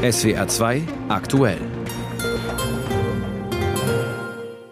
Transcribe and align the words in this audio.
SWR 0.00 0.46
2 0.46 0.82
aktuell. 1.08 1.58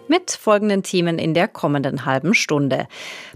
Mit 0.06 0.30
folgenden 0.30 0.84
Themen 0.84 1.19
in 1.19 1.35
der 1.35 1.49
kommenden 1.49 2.04
halben 2.04 2.33
Stunde. 2.33 2.87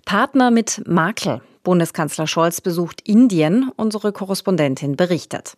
Partner 0.05 0.53
mit 0.53 0.87
Makel. 0.87 1.41
Bundeskanzler 1.65 2.29
Scholz 2.29 2.61
besucht 2.61 3.01
Indien. 3.09 3.73
Unsere 3.75 4.13
Korrespondentin 4.13 4.95
berichtet. 4.95 5.57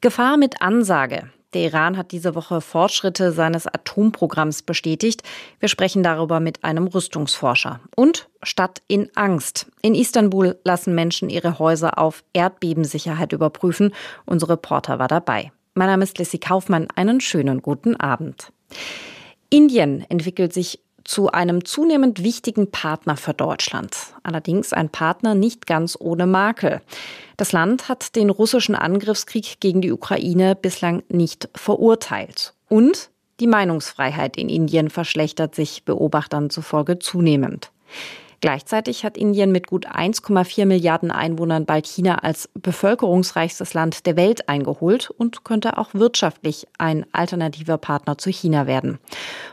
Gefahr 0.00 0.36
mit 0.36 0.60
Ansage. 0.60 1.30
Der 1.54 1.62
Iran 1.62 1.98
hat 1.98 2.12
diese 2.12 2.34
Woche 2.34 2.62
Fortschritte 2.62 3.30
seines 3.30 3.66
Atomprogramms 3.66 4.62
bestätigt. 4.62 5.22
Wir 5.60 5.68
sprechen 5.68 6.02
darüber 6.02 6.40
mit 6.40 6.64
einem 6.64 6.86
Rüstungsforscher. 6.86 7.80
Und 7.94 8.28
Stadt 8.42 8.80
in 8.88 9.10
Angst. 9.16 9.66
In 9.82 9.94
Istanbul 9.94 10.58
lassen 10.64 10.94
Menschen 10.94 11.28
ihre 11.28 11.58
Häuser 11.58 11.98
auf 11.98 12.24
Erdbebensicherheit 12.32 13.32
überprüfen. 13.32 13.94
Unser 14.24 14.48
Reporter 14.48 14.98
war 14.98 15.08
dabei. 15.08 15.52
Mein 15.74 15.88
Name 15.88 16.04
ist 16.04 16.18
Lissy 16.18 16.36
Kaufmann. 16.36 16.88
Einen 16.96 17.22
schönen 17.22 17.62
guten 17.62 17.96
Abend. 17.96 18.52
Indien 19.48 20.04
entwickelt 20.10 20.52
sich 20.52 20.80
zu 21.02 21.32
einem 21.32 21.64
zunehmend 21.64 22.22
wichtigen 22.22 22.70
Partner 22.70 23.16
für 23.16 23.32
Deutschland. 23.32 23.96
Allerdings 24.22 24.74
ein 24.74 24.90
Partner 24.90 25.34
nicht 25.34 25.66
ganz 25.66 25.96
ohne 25.98 26.26
Makel. 26.26 26.82
Das 27.38 27.52
Land 27.52 27.88
hat 27.88 28.16
den 28.16 28.28
russischen 28.28 28.74
Angriffskrieg 28.74 29.60
gegen 29.60 29.80
die 29.80 29.92
Ukraine 29.92 30.54
bislang 30.54 31.04
nicht 31.08 31.48
verurteilt. 31.54 32.52
Und 32.68 33.08
die 33.40 33.46
Meinungsfreiheit 33.46 34.36
in 34.36 34.50
Indien 34.50 34.90
verschlechtert 34.90 35.54
sich 35.54 35.86
Beobachtern 35.86 36.50
zufolge 36.50 36.98
zunehmend. 36.98 37.72
Gleichzeitig 38.42 39.04
hat 39.04 39.16
Indien 39.16 39.52
mit 39.52 39.68
gut 39.68 39.86
1,4 39.86 40.66
Milliarden 40.66 41.12
Einwohnern 41.12 41.64
bald 41.64 41.86
China 41.86 42.16
als 42.16 42.48
bevölkerungsreichstes 42.54 43.72
Land 43.72 44.04
der 44.04 44.16
Welt 44.16 44.48
eingeholt 44.48 45.10
und 45.10 45.44
könnte 45.44 45.78
auch 45.78 45.94
wirtschaftlich 45.94 46.66
ein 46.76 47.06
alternativer 47.12 47.78
Partner 47.78 48.18
zu 48.18 48.30
China 48.30 48.66
werden. 48.66 48.98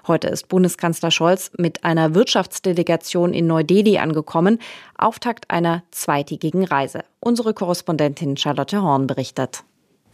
Heute 0.07 0.27
ist 0.27 0.49
Bundeskanzler 0.49 1.11
Scholz 1.11 1.51
mit 1.55 1.83
einer 1.83 2.15
Wirtschaftsdelegation 2.15 3.31
in 3.31 3.45
Neu-Delhi 3.45 3.99
angekommen, 3.99 4.57
Auftakt 4.97 5.51
einer 5.51 5.83
zweitägigen 5.91 6.63
Reise. 6.63 7.03
Unsere 7.19 7.53
Korrespondentin 7.53 8.37
Charlotte 8.37 8.81
Horn 8.81 9.05
berichtet. 9.05 9.63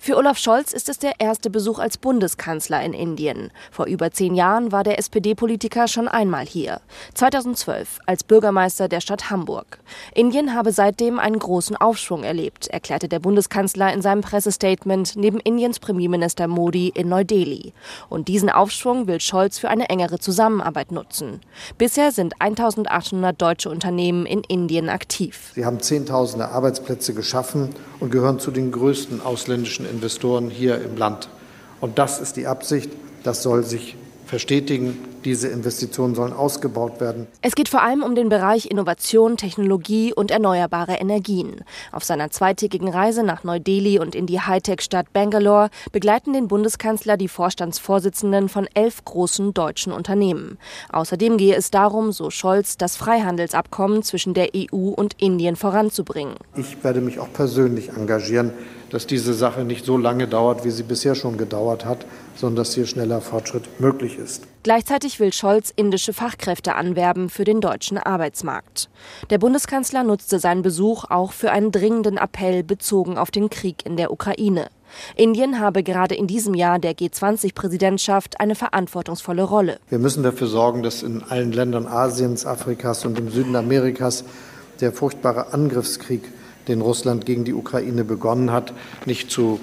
Für 0.05 0.17
Olaf 0.17 0.37
Scholz 0.37 0.71
ist 0.71 0.87
es 0.87 0.99
der 0.99 1.13
erste 1.17 1.49
Besuch 1.49 1.79
als 1.79 1.97
Bundeskanzler 1.97 2.79
in 2.83 2.93
Indien. 2.93 3.49
Vor 3.71 3.87
über 3.87 4.11
zehn 4.11 4.35
Jahren 4.35 4.71
war 4.71 4.83
der 4.83 4.99
SPD-Politiker 4.99 5.87
schon 5.87 6.07
einmal 6.07 6.45
hier. 6.45 6.79
2012 7.15 8.01
als 8.05 8.23
Bürgermeister 8.23 8.87
der 8.87 9.01
Stadt 9.01 9.31
Hamburg. 9.31 9.79
Indien 10.13 10.53
habe 10.53 10.71
seitdem 10.73 11.17
einen 11.17 11.39
großen 11.39 11.75
Aufschwung 11.75 12.23
erlebt, 12.23 12.67
erklärte 12.67 13.07
der 13.07 13.17
Bundeskanzler 13.17 13.91
in 13.95 14.03
seinem 14.03 14.21
Pressestatement 14.21 15.15
neben 15.15 15.39
Indiens 15.39 15.79
Premierminister 15.79 16.47
Modi 16.47 16.89
in 16.89 17.09
Neu-Delhi. 17.09 17.73
Und 18.07 18.27
diesen 18.27 18.51
Aufschwung 18.51 19.07
will 19.07 19.19
Scholz 19.19 19.57
für 19.57 19.69
eine 19.69 19.89
engere 19.89 20.19
Zusammenarbeit 20.19 20.91
nutzen. 20.91 21.41
Bisher 21.79 22.11
sind 22.11 22.39
1800 22.43 23.41
deutsche 23.41 23.71
Unternehmen 23.71 24.27
in 24.27 24.43
Indien 24.43 24.89
aktiv. 24.89 25.51
Sie 25.55 25.65
haben 25.65 25.79
Zehntausende 25.79 26.49
Arbeitsplätze 26.49 27.15
geschaffen 27.15 27.71
und 27.99 28.11
gehören 28.11 28.37
zu 28.37 28.51
den 28.51 28.71
größten 28.71 29.19
ausländischen 29.19 29.94
Investoren 29.95 30.49
hier 30.49 30.81
im 30.81 30.97
Land. 30.97 31.29
Und 31.81 31.97
das 31.97 32.19
ist 32.19 32.35
die 32.35 32.47
Absicht. 32.47 32.89
Das 33.23 33.41
soll 33.41 33.63
sich 33.63 33.95
verstetigen. 34.25 34.97
Diese 35.25 35.47
Investitionen 35.47 36.13
sollen 36.13 36.33
ausgebaut 36.33 37.01
werden. 37.01 37.25
Es 37.41 37.55
geht 37.55 37.67
vor 37.67 37.81
allem 37.81 38.03
um 38.03 38.13
den 38.13 38.29
Bereich 38.29 38.67
Innovation, 38.67 39.37
Technologie 39.37 40.13
und 40.13 40.29
erneuerbare 40.29 40.93
Energien. 40.93 41.61
Auf 41.91 42.03
seiner 42.03 42.29
zweitägigen 42.29 42.89
Reise 42.89 43.23
nach 43.23 43.43
Neu-Delhi 43.43 43.97
und 43.97 44.13
in 44.13 44.27
die 44.27 44.39
Hightech-Stadt 44.39 45.11
Bangalore 45.13 45.71
begleiten 45.91 46.33
den 46.33 46.47
Bundeskanzler 46.47 47.17
die 47.17 47.27
Vorstandsvorsitzenden 47.27 48.49
von 48.49 48.67
elf 48.75 49.03
großen 49.03 49.55
deutschen 49.55 49.91
Unternehmen. 49.91 50.59
Außerdem 50.91 51.37
gehe 51.37 51.55
es 51.55 51.71
darum, 51.71 52.11
so 52.11 52.29
Scholz, 52.29 52.77
das 52.77 52.95
Freihandelsabkommen 52.95 54.03
zwischen 54.03 54.35
der 54.35 54.49
EU 54.55 54.89
und 54.89 55.19
Indien 55.19 55.55
voranzubringen. 55.55 56.35
Ich 56.55 56.83
werde 56.83 57.01
mich 57.01 57.17
auch 57.17 57.33
persönlich 57.33 57.89
engagieren, 57.89 58.51
dass 58.91 59.07
diese 59.07 59.33
Sache 59.33 59.63
nicht 59.63 59.85
so 59.85 59.97
lange 59.97 60.27
dauert, 60.27 60.63
wie 60.63 60.71
sie 60.71 60.83
bisher 60.83 61.15
schon 61.15 61.37
gedauert 61.37 61.83
hat, 61.83 62.05
sondern 62.35 62.57
dass 62.57 62.75
hier 62.75 62.85
schneller 62.85 63.21
Fortschritt 63.21 63.79
möglich 63.79 64.17
ist. 64.17 64.43
Gleichzeitig 64.63 65.14
will 65.19 65.33
Scholz 65.33 65.71
indische 65.75 66.13
Fachkräfte 66.13 66.75
anwerben 66.75 67.29
für 67.29 67.43
den 67.43 67.61
deutschen 67.61 67.97
Arbeitsmarkt. 67.97 68.89
Der 69.29 69.37
Bundeskanzler 69.37 70.03
nutzte 70.03 70.39
seinen 70.39 70.61
Besuch 70.61 71.05
auch 71.09 71.31
für 71.31 71.51
einen 71.51 71.71
dringenden 71.71 72.17
Appell 72.17 72.63
bezogen 72.63 73.17
auf 73.17 73.31
den 73.31 73.49
Krieg 73.49 73.85
in 73.85 73.97
der 73.97 74.11
Ukraine. 74.11 74.67
Indien 75.15 75.59
habe 75.59 75.83
gerade 75.83 76.15
in 76.15 76.27
diesem 76.27 76.53
Jahr 76.53 76.79
der 76.79 76.93
G20-Präsidentschaft 76.93 78.39
eine 78.39 78.55
verantwortungsvolle 78.55 79.43
Rolle. 79.43 79.79
Wir 79.89 79.99
müssen 79.99 80.23
dafür 80.23 80.47
sorgen, 80.47 80.83
dass 80.83 81.03
in 81.03 81.23
allen 81.23 81.51
Ländern 81.51 81.87
Asiens, 81.87 82.45
Afrikas 82.45 83.05
und 83.05 83.19
im 83.19 83.29
Süden 83.29 83.55
Amerikas 83.55 84.23
der 84.79 84.91
furchtbare 84.91 85.53
Angriffskrieg 85.53 86.23
den 86.67 86.81
Russland 86.81 87.25
gegen 87.25 87.45
die 87.45 87.53
Ukraine 87.53 88.03
begonnen 88.03 88.51
hat, 88.51 88.73
nicht 89.05 89.31
zu 89.31 89.59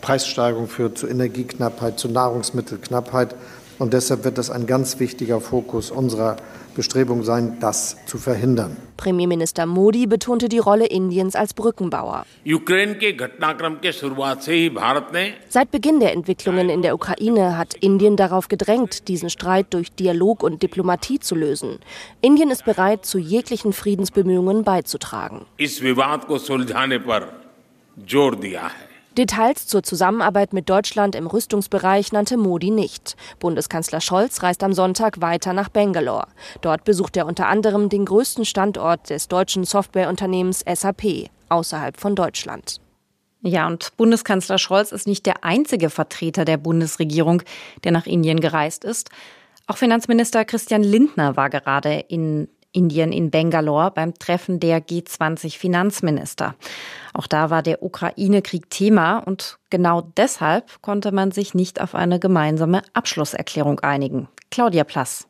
Preissteigerung 0.00 0.68
führt, 0.68 0.98
zu 0.98 1.06
Energieknappheit, 1.06 1.98
zu 1.98 2.08
Nahrungsmittelknappheit. 2.08 3.34
Und 3.80 3.94
deshalb 3.94 4.24
wird 4.24 4.36
das 4.36 4.50
ein 4.50 4.66
ganz 4.66 5.00
wichtiger 5.00 5.40
Fokus 5.40 5.90
unserer 5.90 6.36
Bestrebung 6.76 7.24
sein, 7.24 7.56
das 7.60 7.96
zu 8.04 8.18
verhindern. 8.18 8.76
Premierminister 8.98 9.64
Modi 9.64 10.06
betonte 10.06 10.50
die 10.50 10.58
Rolle 10.58 10.84
Indiens 10.84 11.34
als 11.34 11.54
Brückenbauer. 11.54 12.26
Seit 15.48 15.70
Beginn 15.70 15.98
der 15.98 16.12
Entwicklungen 16.12 16.68
in 16.68 16.82
der 16.82 16.94
Ukraine 16.94 17.56
hat 17.56 17.72
Indien 17.72 18.18
darauf 18.18 18.48
gedrängt, 18.48 19.08
diesen 19.08 19.30
Streit 19.30 19.72
durch 19.72 19.90
Dialog 19.92 20.42
und 20.42 20.62
Diplomatie 20.62 21.18
zu 21.18 21.34
lösen. 21.34 21.78
Indien 22.20 22.50
ist 22.50 22.66
bereit, 22.66 23.06
zu 23.06 23.18
jeglichen 23.18 23.72
Friedensbemühungen 23.72 24.62
beizutragen. 24.62 25.46
Details 29.18 29.66
zur 29.66 29.82
Zusammenarbeit 29.82 30.52
mit 30.52 30.70
Deutschland 30.70 31.16
im 31.16 31.26
Rüstungsbereich 31.26 32.12
nannte 32.12 32.36
Modi 32.36 32.70
nicht. 32.70 33.16
Bundeskanzler 33.40 34.00
Scholz 34.00 34.42
reist 34.42 34.62
am 34.62 34.72
Sonntag 34.72 35.20
weiter 35.20 35.52
nach 35.52 35.68
Bangalore. 35.68 36.28
Dort 36.60 36.84
besucht 36.84 37.16
er 37.16 37.26
unter 37.26 37.48
anderem 37.48 37.88
den 37.88 38.04
größten 38.04 38.44
Standort 38.44 39.10
des 39.10 39.26
deutschen 39.26 39.64
Softwareunternehmens 39.64 40.64
SAP 40.72 41.28
außerhalb 41.48 41.98
von 41.98 42.14
Deutschland. 42.14 42.80
Ja, 43.42 43.66
und 43.66 43.96
Bundeskanzler 43.96 44.58
Scholz 44.58 44.92
ist 44.92 45.06
nicht 45.06 45.26
der 45.26 45.44
einzige 45.44 45.90
Vertreter 45.90 46.44
der 46.44 46.58
Bundesregierung, 46.58 47.42
der 47.84 47.92
nach 47.92 48.06
Indien 48.06 48.38
gereist 48.38 48.84
ist. 48.84 49.10
Auch 49.66 49.76
Finanzminister 49.76 50.44
Christian 50.44 50.82
Lindner 50.82 51.36
war 51.36 51.50
gerade 51.50 52.04
in 52.08 52.48
Indien 52.72 53.12
in 53.12 53.30
Bangalore 53.30 53.90
beim 53.90 54.14
Treffen 54.14 54.60
der 54.60 54.80
G20-Finanzminister. 54.80 56.54
Auch 57.12 57.26
da 57.26 57.50
war 57.50 57.62
der 57.62 57.82
Ukraine-Krieg 57.82 58.70
Thema 58.70 59.18
und 59.18 59.58
genau 59.70 60.02
deshalb 60.16 60.80
konnte 60.82 61.12
man 61.12 61.32
sich 61.32 61.54
nicht 61.54 61.80
auf 61.80 61.94
eine 61.94 62.20
gemeinsame 62.20 62.82
Abschlusserklärung 62.92 63.80
einigen. 63.80 64.28
Claudia 64.50 64.84
Plass. 64.84 65.29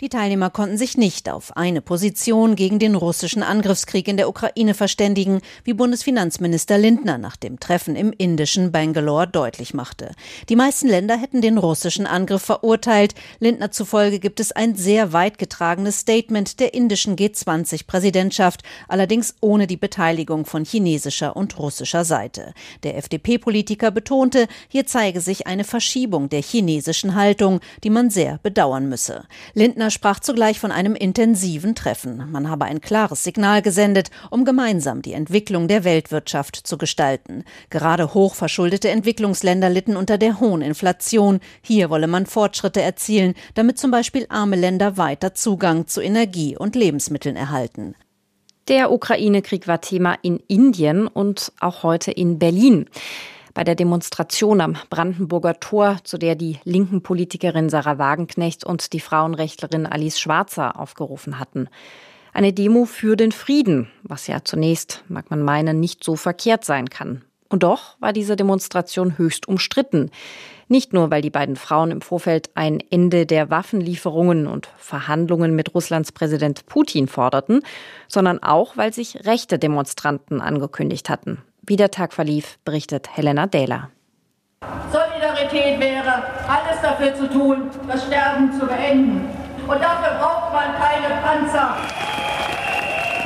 Die 0.00 0.08
Teilnehmer 0.08 0.48
konnten 0.48 0.78
sich 0.78 0.96
nicht 0.96 1.28
auf 1.28 1.54
eine 1.58 1.82
Position 1.82 2.56
gegen 2.56 2.78
den 2.78 2.94
russischen 2.94 3.42
Angriffskrieg 3.42 4.08
in 4.08 4.16
der 4.16 4.30
Ukraine 4.30 4.72
verständigen, 4.72 5.42
wie 5.62 5.74
Bundesfinanzminister 5.74 6.78
Lindner 6.78 7.18
nach 7.18 7.36
dem 7.36 7.60
Treffen 7.60 7.96
im 7.96 8.10
indischen 8.16 8.72
Bangalore 8.72 9.28
deutlich 9.28 9.74
machte. 9.74 10.12
Die 10.48 10.56
meisten 10.56 10.88
Länder 10.88 11.18
hätten 11.18 11.42
den 11.42 11.58
russischen 11.58 12.06
Angriff 12.06 12.40
verurteilt. 12.40 13.14
Lindner 13.40 13.72
zufolge 13.72 14.20
gibt 14.20 14.40
es 14.40 14.52
ein 14.52 14.74
sehr 14.74 15.12
weit 15.12 15.36
getragenes 15.36 15.98
Statement 15.98 16.60
der 16.60 16.72
indischen 16.72 17.16
G20-Präsidentschaft, 17.16 18.62
allerdings 18.88 19.34
ohne 19.42 19.66
die 19.66 19.76
Beteiligung 19.76 20.46
von 20.46 20.64
chinesischer 20.64 21.36
und 21.36 21.58
russischer 21.58 22.06
Seite. 22.06 22.54
Der 22.84 22.96
FDP-Politiker 22.96 23.90
betonte, 23.90 24.48
hier 24.68 24.86
zeige 24.86 25.20
sich 25.20 25.46
eine 25.46 25.64
Verschiebung 25.64 26.30
der 26.30 26.40
chinesischen 26.40 27.16
Haltung, 27.16 27.60
die 27.84 27.90
man 27.90 28.08
sehr 28.08 28.40
bedauern 28.42 28.88
müsse. 28.88 29.24
Lindner 29.52 29.89
sprach 29.90 30.20
zugleich 30.20 30.60
von 30.60 30.72
einem 30.72 30.94
intensiven 30.94 31.74
Treffen. 31.74 32.30
Man 32.30 32.48
habe 32.48 32.64
ein 32.64 32.80
klares 32.80 33.24
Signal 33.24 33.62
gesendet, 33.62 34.10
um 34.30 34.44
gemeinsam 34.44 35.02
die 35.02 35.12
Entwicklung 35.12 35.68
der 35.68 35.84
Weltwirtschaft 35.84 36.56
zu 36.56 36.78
gestalten. 36.78 37.44
Gerade 37.70 38.14
hochverschuldete 38.14 38.88
Entwicklungsländer 38.90 39.68
litten 39.68 39.96
unter 39.96 40.18
der 40.18 40.40
hohen 40.40 40.62
Inflation. 40.62 41.40
Hier 41.62 41.90
wolle 41.90 42.06
man 42.06 42.26
Fortschritte 42.26 42.82
erzielen, 42.82 43.34
damit 43.54 43.78
zum 43.78 43.90
Beispiel 43.90 44.26
arme 44.28 44.56
Länder 44.56 44.96
weiter 44.96 45.34
Zugang 45.34 45.86
zu 45.86 46.00
Energie 46.00 46.56
und 46.56 46.76
Lebensmitteln 46.76 47.36
erhalten. 47.36 47.94
Der 48.68 48.92
Ukraine-Krieg 48.92 49.66
war 49.66 49.80
Thema 49.80 50.16
in 50.22 50.40
Indien 50.46 51.08
und 51.08 51.52
auch 51.60 51.82
heute 51.82 52.12
in 52.12 52.38
Berlin 52.38 52.86
bei 53.54 53.64
der 53.64 53.74
Demonstration 53.74 54.60
am 54.60 54.76
Brandenburger 54.90 55.58
Tor, 55.60 55.98
zu 56.04 56.18
der 56.18 56.34
die 56.34 56.58
linken 56.64 57.02
Politikerin 57.02 57.68
Sarah 57.68 57.98
Wagenknecht 57.98 58.64
und 58.64 58.92
die 58.92 59.00
Frauenrechtlerin 59.00 59.86
Alice 59.86 60.20
Schwarzer 60.20 60.78
aufgerufen 60.78 61.38
hatten. 61.38 61.68
Eine 62.32 62.52
Demo 62.52 62.84
für 62.84 63.16
den 63.16 63.32
Frieden, 63.32 63.90
was 64.02 64.26
ja 64.26 64.44
zunächst, 64.44 65.04
mag 65.08 65.30
man 65.30 65.42
meinen, 65.42 65.80
nicht 65.80 66.04
so 66.04 66.16
verkehrt 66.16 66.64
sein 66.64 66.88
kann. 66.88 67.22
Und 67.48 67.64
doch 67.64 67.96
war 68.00 68.12
diese 68.12 68.36
Demonstration 68.36 69.18
höchst 69.18 69.48
umstritten. 69.48 70.10
Nicht 70.68 70.92
nur, 70.92 71.10
weil 71.10 71.20
die 71.20 71.30
beiden 71.30 71.56
Frauen 71.56 71.90
im 71.90 72.00
Vorfeld 72.00 72.50
ein 72.54 72.78
Ende 72.90 73.26
der 73.26 73.50
Waffenlieferungen 73.50 74.46
und 74.46 74.68
Verhandlungen 74.76 75.56
mit 75.56 75.74
Russlands 75.74 76.12
Präsident 76.12 76.66
Putin 76.66 77.08
forderten, 77.08 77.62
sondern 78.06 78.40
auch, 78.40 78.76
weil 78.76 78.92
sich 78.92 79.26
rechte 79.26 79.58
Demonstranten 79.58 80.40
angekündigt 80.40 81.10
hatten. 81.10 81.42
Wie 81.70 81.76
der 81.76 81.92
Tag 81.92 82.12
verlief, 82.12 82.58
berichtet 82.64 83.16
Helena 83.16 83.46
Dehler. 83.46 83.90
Solidarität 84.90 85.78
wäre, 85.78 86.24
alles 86.48 86.82
dafür 86.82 87.14
zu 87.14 87.28
tun, 87.28 87.70
das 87.86 88.06
Sterben 88.06 88.52
zu 88.58 88.66
beenden. 88.66 89.28
Und 89.68 89.80
dafür 89.80 90.18
braucht 90.18 90.52
man 90.52 90.74
keine 90.74 91.14
Panzer. 91.22 91.76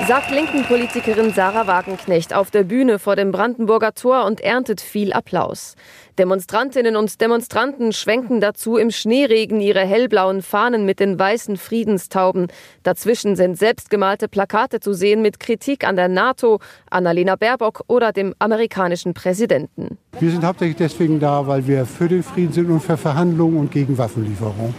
Sagt 0.03 0.31
Linken-Politikerin 0.31 1.33
Sarah 1.33 1.67
Wagenknecht 1.67 2.35
auf 2.35 2.51
der 2.51 2.63
Bühne 2.63 2.99
vor 2.99 3.17
dem 3.17 3.33
Brandenburger 3.33 3.95
Tor 3.95 4.27
und 4.27 4.43
erntet 4.43 4.83
viel 4.83 5.15
Applaus. 5.15 5.77
Demonstrantinnen 6.19 6.95
und 6.97 7.21
Demonstranten 7.23 7.93
schwenken 7.93 8.41
dazu 8.41 8.77
im 8.77 8.91
Schneeregen 8.91 9.61
ihre 9.61 9.81
hellblauen 9.81 10.43
Fahnen 10.43 10.85
mit 10.85 11.01
den 11.01 11.19
weißen 11.19 11.57
Friedenstauben. 11.57 12.49
Dazwischen 12.83 13.35
sind 13.35 13.57
selbstgemalte 13.57 14.29
Plakate 14.29 14.81
zu 14.81 14.93
sehen 14.93 15.23
mit 15.23 15.41
Kritik 15.41 15.87
an 15.87 15.97
der 15.97 16.09
NATO, 16.09 16.61
Annalena 16.91 17.37
Baerbock 17.37 17.85
oder 17.87 18.13
dem 18.13 18.35
amerikanischen 18.39 19.15
Präsidenten. 19.15 19.97
Wir 20.21 20.31
sind 20.31 20.45
hauptsächlich 20.45 20.77
deswegen 20.77 21.19
da, 21.19 21.47
weil 21.47 21.67
wir 21.67 21.87
für 21.87 22.09
den 22.09 22.23
Frieden 22.23 22.53
sind 22.53 22.71
und 22.71 22.81
für 22.81 22.99
Verhandlungen 22.99 23.57
und 23.57 23.71
gegen 23.73 23.97
Waffenlieferungen 23.97 24.75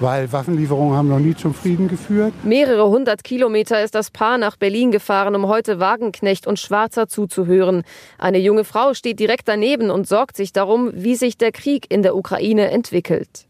weil 0.00 0.32
Waffenlieferungen 0.32 0.96
haben 0.96 1.08
noch 1.08 1.18
nie 1.18 1.34
zum 1.34 1.54
Frieden 1.54 1.88
geführt. 1.88 2.32
Mehrere 2.44 2.88
hundert 2.88 3.24
Kilometer 3.24 3.82
ist 3.82 3.94
das 3.94 4.10
Paar 4.10 4.38
nach 4.38 4.56
Berlin 4.56 4.90
gefahren, 4.90 5.34
um 5.34 5.48
heute 5.48 5.80
Wagenknecht 5.80 6.46
und 6.46 6.58
Schwarzer 6.58 7.08
zuzuhören. 7.08 7.82
Eine 8.18 8.38
junge 8.38 8.64
Frau 8.64 8.94
steht 8.94 9.20
direkt 9.20 9.48
daneben 9.48 9.90
und 9.90 10.06
sorgt 10.06 10.36
sich 10.36 10.52
darum, 10.52 10.90
wie 10.94 11.14
sich 11.14 11.38
der 11.38 11.52
Krieg 11.52 11.86
in 11.90 12.02
der 12.02 12.16
Ukraine 12.16 12.70
entwickelt. 12.70 13.46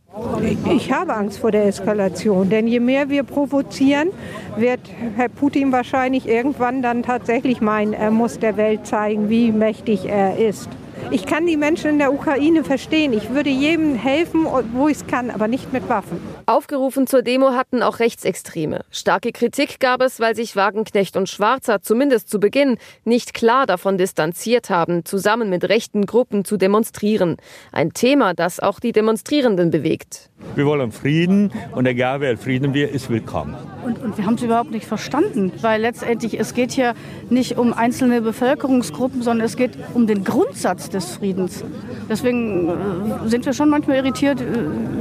Ich 0.72 0.92
habe 0.92 1.12
Angst 1.12 1.38
vor 1.38 1.50
der 1.50 1.66
Eskalation, 1.66 2.48
denn 2.48 2.68
je 2.68 2.78
mehr 2.78 3.08
wir 3.08 3.24
provozieren, 3.24 4.10
wird 4.56 4.78
Herr 5.16 5.28
Putin 5.28 5.72
wahrscheinlich 5.72 6.28
irgendwann 6.28 6.82
dann 6.82 7.02
tatsächlich 7.02 7.60
meinen, 7.60 7.94
er 7.94 8.12
muss 8.12 8.38
der 8.38 8.56
Welt 8.56 8.86
zeigen, 8.86 9.28
wie 9.28 9.50
mächtig 9.50 10.04
er 10.04 10.38
ist. 10.38 10.68
Ich 11.10 11.26
kann 11.26 11.46
die 11.46 11.56
Menschen 11.56 11.90
in 11.90 11.98
der 11.98 12.12
Ukraine 12.12 12.64
verstehen. 12.64 13.12
Ich 13.12 13.30
würde 13.30 13.50
jedem 13.50 13.94
helfen, 13.94 14.46
wo 14.72 14.88
ich 14.88 14.96
es 14.96 15.06
kann, 15.06 15.30
aber 15.30 15.48
nicht 15.48 15.72
mit 15.72 15.88
Waffen. 15.88 16.20
Aufgerufen 16.46 17.06
zur 17.06 17.22
Demo 17.22 17.52
hatten 17.52 17.82
auch 17.82 17.98
Rechtsextreme. 17.98 18.84
Starke 18.90 19.32
Kritik 19.32 19.80
gab 19.80 20.00
es, 20.00 20.20
weil 20.20 20.34
sich 20.34 20.56
Wagenknecht 20.56 21.16
und 21.16 21.28
Schwarzer 21.28 21.82
zumindest 21.82 22.28
zu 22.28 22.40
Beginn 22.40 22.78
nicht 23.04 23.34
klar 23.34 23.66
davon 23.66 23.98
distanziert 23.98 24.70
haben, 24.70 25.04
zusammen 25.04 25.50
mit 25.50 25.68
rechten 25.68 26.06
Gruppen 26.06 26.44
zu 26.44 26.56
demonstrieren. 26.56 27.36
Ein 27.72 27.92
Thema, 27.92 28.34
das 28.34 28.60
auch 28.60 28.80
die 28.80 28.92
Demonstrierenden 28.92 29.70
bewegt. 29.70 30.30
Wir 30.54 30.66
wollen 30.66 30.92
Frieden 30.92 31.52
und 31.72 31.86
egal 31.86 32.20
wer 32.20 32.36
Frieden 32.36 32.74
will, 32.74 32.88
ist 32.88 33.10
willkommen. 33.10 33.56
Und, 33.84 34.02
und 34.02 34.16
wir 34.18 34.26
haben 34.26 34.34
es 34.34 34.42
überhaupt 34.42 34.70
nicht 34.70 34.86
verstanden, 34.86 35.52
weil 35.60 35.80
letztendlich 35.80 36.38
es 36.38 36.54
geht 36.54 36.72
hier 36.72 36.94
nicht 37.30 37.58
um 37.58 37.72
einzelne 37.72 38.20
Bevölkerungsgruppen, 38.20 39.22
sondern 39.22 39.44
es 39.44 39.56
geht 39.56 39.72
um 39.94 40.06
den 40.06 40.24
Grundsatz 40.24 40.88
des 40.94 41.16
Friedens. 41.16 41.64
Deswegen 42.08 42.68
äh, 42.68 43.28
sind 43.28 43.44
wir 43.44 43.52
schon 43.52 43.68
manchmal 43.68 43.96
irritiert, 43.98 44.40
äh, 44.40 44.44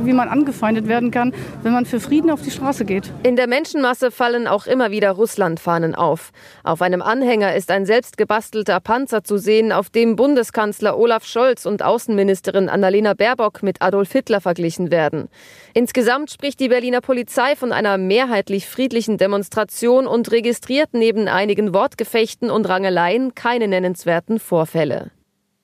wie 0.03 0.13
man 0.13 0.27
angefeindet 0.27 0.87
werden 0.87 1.11
kann, 1.11 1.33
wenn 1.61 1.71
man 1.71 1.85
für 1.85 1.99
Frieden 1.99 2.31
auf 2.31 2.41
die 2.41 2.51
Straße 2.51 2.85
geht. 2.85 3.11
In 3.23 3.35
der 3.35 3.47
Menschenmasse 3.47 4.11
fallen 4.11 4.47
auch 4.47 4.65
immer 4.65 4.91
wieder 4.91 5.11
Russlandfahnen 5.11 5.95
auf. 5.95 6.31
Auf 6.63 6.81
einem 6.81 7.01
Anhänger 7.01 7.55
ist 7.55 7.71
ein 7.71 7.85
selbstgebastelter 7.85 8.79
Panzer 8.79 9.23
zu 9.23 9.37
sehen, 9.37 9.71
auf 9.71 9.89
dem 9.89 10.15
Bundeskanzler 10.15 10.97
Olaf 10.97 11.25
Scholz 11.25 11.65
und 11.65 11.83
Außenministerin 11.83 12.69
Annalena 12.69 13.13
Baerbock 13.13 13.63
mit 13.63 13.81
Adolf 13.81 14.11
Hitler 14.11 14.41
verglichen 14.41 14.91
werden. 14.91 15.29
Insgesamt 15.73 16.31
spricht 16.31 16.59
die 16.59 16.69
Berliner 16.69 17.01
Polizei 17.01 17.55
von 17.55 17.71
einer 17.71 17.97
mehrheitlich 17.97 18.67
friedlichen 18.67 19.17
Demonstration 19.17 20.07
und 20.07 20.31
registriert 20.31 20.89
neben 20.93 21.27
einigen 21.27 21.73
Wortgefechten 21.73 22.49
und 22.49 22.67
Rangeleien 22.67 23.35
keine 23.35 23.67
nennenswerten 23.67 24.39
Vorfälle. 24.39 25.11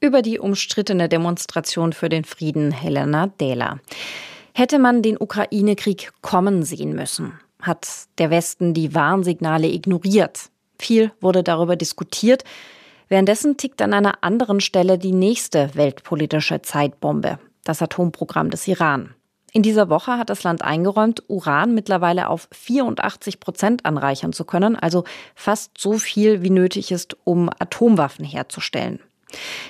Über 0.01 0.21
die 0.21 0.39
umstrittene 0.39 1.09
Demonstration 1.09 1.91
für 1.91 2.07
den 2.07 2.23
Frieden 2.23 2.71
Helena 2.71 3.27
Dehler. 3.27 3.81
Hätte 4.53 4.79
man 4.79 5.01
den 5.01 5.17
Ukraine-Krieg 5.19 6.11
kommen 6.21 6.63
sehen 6.63 6.95
müssen? 6.95 7.33
Hat 7.61 8.07
der 8.17 8.29
Westen 8.29 8.73
die 8.73 8.95
Warnsignale 8.95 9.67
ignoriert? 9.67 10.51
Viel 10.79 11.11
wurde 11.19 11.43
darüber 11.43 11.75
diskutiert. 11.75 12.45
Währenddessen 13.09 13.57
tickt 13.57 13.81
an 13.81 13.93
einer 13.93 14.23
anderen 14.23 14.61
Stelle 14.61 14.97
die 14.97 15.11
nächste 15.11 15.75
weltpolitische 15.75 16.61
Zeitbombe, 16.61 17.37
das 17.65 17.81
Atomprogramm 17.81 18.51
des 18.51 18.69
Iran. 18.69 19.13
In 19.51 19.63
dieser 19.63 19.89
Woche 19.89 20.17
hat 20.17 20.29
das 20.29 20.43
Land 20.43 20.61
eingeräumt, 20.61 21.23
Uran 21.27 21.73
mittlerweile 21.73 22.29
auf 22.29 22.47
84 22.51 23.41
Prozent 23.41 23.85
anreichern 23.85 24.31
zu 24.31 24.45
können, 24.45 24.77
also 24.77 25.03
fast 25.35 25.71
so 25.77 25.97
viel 25.97 26.41
wie 26.41 26.51
nötig 26.51 26.91
ist, 26.91 27.17
um 27.25 27.49
Atomwaffen 27.59 28.23
herzustellen. 28.23 29.01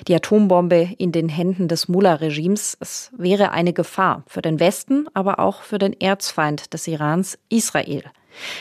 Die 0.08 0.14
Atombombe 0.14 0.90
in 0.98 1.12
den 1.12 1.28
Händen 1.28 1.68
des 1.68 1.88
Mullah-Regimes, 1.88 2.76
es 2.80 3.10
wäre 3.16 3.52
eine 3.52 3.72
Gefahr 3.72 4.24
für 4.26 4.42
den 4.42 4.60
Westen, 4.60 5.06
aber 5.14 5.38
auch 5.38 5.62
für 5.62 5.78
den 5.78 5.98
Erzfeind 6.00 6.72
des 6.72 6.86
Irans, 6.86 7.38
Israel. 7.48 8.04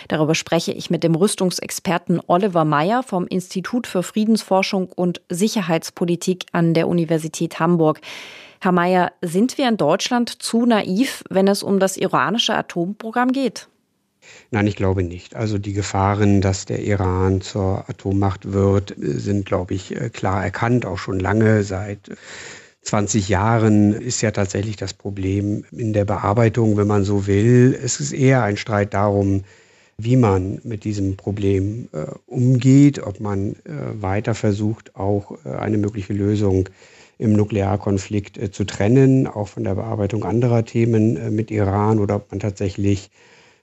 Darüber 0.08 0.36
spreche 0.36 0.72
ich 0.72 0.90
mit 0.90 1.04
dem 1.04 1.16
Rüstungsexperten 1.16 2.22
Oliver 2.28 2.66
Meyer 2.66 3.04
vom 3.04 3.28
Institut 3.28 3.88
für 3.88 4.04
Friedensforschung 4.04 4.92
und 4.92 5.22
Sicherheitspolitik 5.30 6.46
an 6.52 6.74
der 6.74 6.88
Universität 6.88 7.60
Hamburg. 7.60 8.02
Herr 8.62 8.72
Mayer, 8.72 9.12
sind 9.22 9.58
wir 9.58 9.70
in 9.70 9.78
Deutschland 9.78 10.42
zu 10.42 10.66
naiv, 10.66 11.24
wenn 11.30 11.48
es 11.48 11.64
um 11.64 11.80
das 11.80 11.98
iranische 11.98 12.56
Atomprogramm 12.56 13.32
geht? 13.32 13.70
Nein, 14.52 14.68
ich 14.68 14.76
glaube 14.76 15.04
nicht. 15.04 15.36
Also 15.36 15.58
die 15.58 15.74
Gefahren, 15.74 16.42
dass 16.42 16.66
der 16.66 16.84
Iran 16.84 17.42
zur 17.42 17.90
Atommacht 17.90 18.52
wird, 18.52 18.96
sind, 18.98 19.46
glaube 19.46 19.74
ich, 19.74 19.96
äh, 19.96 20.10
klar 20.10 20.44
erkannt, 20.44 20.86
auch 20.86 20.98
schon 20.98 21.20
lange. 21.20 21.64
Seit 21.64 22.12
20 22.82 23.30
Jahren 23.30 23.94
ist 23.94 24.22
ja 24.22 24.32
tatsächlich 24.32 24.76
das 24.76 24.94
Problem 24.94 25.66
in 25.72 25.94
der 25.94 26.06
Bearbeitung, 26.06 26.78
wenn 26.78 26.88
man 26.88 27.04
so 27.04 27.28
will. 27.28 27.78
Es 27.82 28.00
ist 28.00 28.14
eher 28.14 28.44
ein 28.44 28.58
Streit 28.58 28.94
darum, 28.94 29.44
wie 29.98 30.16
man 30.16 30.60
mit 30.64 30.86
diesem 30.86 31.18
Problem 31.18 31.90
äh, 31.92 32.06
umgeht, 32.26 33.00
ob 33.00 33.20
man 33.20 33.54
äh, 33.54 34.02
weiter 34.02 34.34
versucht, 34.34 34.96
auch 34.96 35.38
äh, 35.46 35.50
eine 35.50 35.78
mögliche 35.78 36.14
Lösung 36.14 36.70
im 37.18 37.34
Nuklearkonflikt 37.34 38.38
äh, 38.38 38.50
zu 38.50 38.64
trennen, 38.64 39.28
auch 39.28 39.50
von 39.50 39.66
der 39.66 39.76
Bearbeitung 39.76 40.24
anderer 40.24 40.64
Themen 40.64 41.18
äh, 41.18 41.30
mit 41.30 41.52
Iran 41.52 42.00
oder 42.00 42.16
ob 42.16 42.32
man 42.32 42.40
tatsächlich 42.40 43.12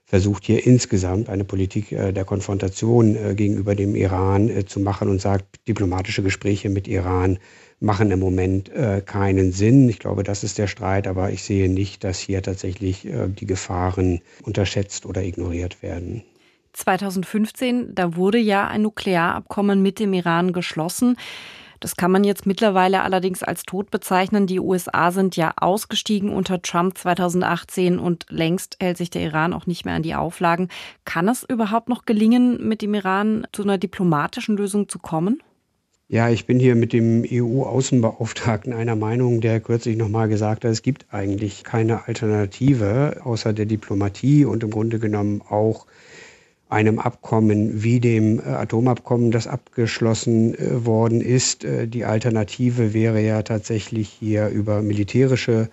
versucht 0.07 0.45
hier 0.45 0.65
insgesamt 0.65 1.27
eine 1.27 1.43
Politik 1.43 1.91
äh, 1.91 2.13
der 2.13 2.23
Konfrontation 2.23 3.15
äh, 3.15 3.35
gegenüber 3.35 3.75
dem 3.75 3.93
Iran 3.93 4.49
äh, 4.49 4.65
zu 4.65 4.79
machen 4.79 5.09
und 5.09 5.19
sagt, 5.19 5.67
diplomatische 5.67 6.23
Gespräche 6.23 6.69
mit 6.69 6.87
Iran 6.87 7.37
machen 7.79 8.09
im 8.09 8.19
Moment 8.19 8.71
keinen 9.05 9.51
Sinn. 9.51 9.87
Ich 9.87 9.99
glaube, 9.99 10.23
das 10.23 10.43
ist 10.43 10.57
der 10.57 10.65
Streit, 10.65 11.05
aber 11.05 11.29
ich 11.29 11.43
sehe 11.43 11.69
nicht, 11.69 12.03
dass 12.03 12.17
hier 12.17 12.41
tatsächlich 12.41 13.07
die 13.39 13.45
Gefahren 13.45 14.21
unterschätzt 14.41 15.05
oder 15.05 15.21
ignoriert 15.21 15.83
werden. 15.83 16.23
2015, 16.73 17.93
da 17.93 18.15
wurde 18.15 18.39
ja 18.39 18.67
ein 18.67 18.81
Nuklearabkommen 18.81 19.83
mit 19.83 19.99
dem 19.99 20.13
Iran 20.13 20.53
geschlossen. 20.53 21.17
Das 21.79 21.95
kann 21.95 22.11
man 22.11 22.23
jetzt 22.23 22.45
mittlerweile 22.45 23.01
allerdings 23.01 23.43
als 23.43 23.63
tot 23.63 23.91
bezeichnen. 23.91 24.47
Die 24.47 24.59
USA 24.59 25.11
sind 25.11 25.35
ja 25.35 25.53
ausgestiegen 25.57 26.29
unter 26.29 26.61
Trump 26.61 26.97
2018 26.97 27.99
und 27.99 28.25
längst 28.29 28.77
hält 28.79 28.97
sich 28.97 29.09
der 29.09 29.23
Iran 29.23 29.53
auch 29.53 29.67
nicht 29.67 29.85
mehr 29.85 29.95
an 29.95 30.03
die 30.03 30.15
Auflagen. 30.15 30.69
Kann 31.05 31.27
es 31.27 31.43
überhaupt 31.43 31.89
noch 31.89 32.05
gelingen, 32.05 32.67
mit 32.67 32.81
dem 32.81 32.93
Iran 32.93 33.47
zu 33.51 33.63
einer 33.63 33.77
diplomatischen 33.77 34.57
Lösung 34.57 34.89
zu 34.89 34.99
kommen? 34.99 35.41
Ja, 36.09 36.29
ich 36.29 36.45
bin 36.45 36.57
hier 36.57 36.75
mit 36.75 36.93
dem 36.93 37.25
EU-Außenbeauftragten 37.29 38.71
einer 38.71 38.95
Meinung, 38.95 39.41
der 39.41 39.59
kürzlich 39.59 39.97
nochmal 39.97 40.29
gesagt 40.29 40.63
hat, 40.63 40.71
es 40.71 40.81
gibt 40.81 41.07
eigentlich 41.11 41.65
keine 41.65 42.07
Alternative 42.07 43.19
außer 43.25 43.51
der 43.51 43.65
Diplomatie 43.65 44.45
und 44.45 44.63
im 44.63 44.71
Grunde 44.71 44.99
genommen 44.99 45.41
auch 45.41 45.85
einem 46.69 46.99
Abkommen 46.99 47.83
wie 47.83 47.99
dem 47.99 48.39
äh, 48.39 48.43
Atomabkommen, 48.43 49.31
das 49.31 49.47
abgeschlossen 49.47 50.55
äh, 50.55 50.85
worden 50.85 51.21
ist. 51.21 51.63
Äh, 51.63 51.87
die 51.87 52.05
Alternative 52.05 52.93
wäre 52.93 53.21
ja 53.21 53.41
tatsächlich 53.41 54.09
hier 54.09 54.49
über 54.49 54.81
militärische 54.81 55.69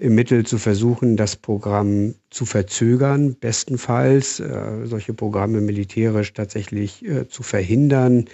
Mittel 0.00 0.46
zu 0.46 0.58
versuchen, 0.58 1.16
das 1.16 1.34
Programm 1.34 2.14
zu 2.30 2.44
verzögern, 2.46 3.34
bestenfalls 3.34 4.40
solche 4.84 5.12
Programme 5.12 5.60
militärisch 5.60 6.34
tatsächlich 6.34 7.04
zu 7.28 7.42
verhindern, 7.42 8.26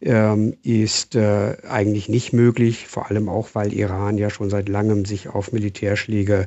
ähm, 0.00 0.54
ist 0.62 1.16
eigentlich 1.16 2.08
nicht 2.08 2.32
möglich, 2.32 2.86
vor 2.86 3.10
allem 3.10 3.28
auch, 3.28 3.48
weil 3.54 3.72
Iran 3.72 4.18
ja 4.18 4.30
schon 4.30 4.50
seit 4.50 4.68
langem 4.68 5.04
sich 5.04 5.28
auf 5.28 5.50
Militärschläge 5.50 6.42
äh, 6.42 6.46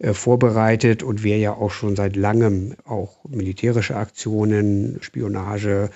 vorbereitet 0.00 1.02
und 1.02 1.22
wir 1.22 1.38
ja 1.38 1.54
auch 1.54 1.70
schon 1.70 1.96
seit 1.96 2.16
langem 2.16 2.74
auch 2.84 3.16
militärische 3.28 3.96
Aktionen, 3.96 4.98
Spionage, 5.00 5.90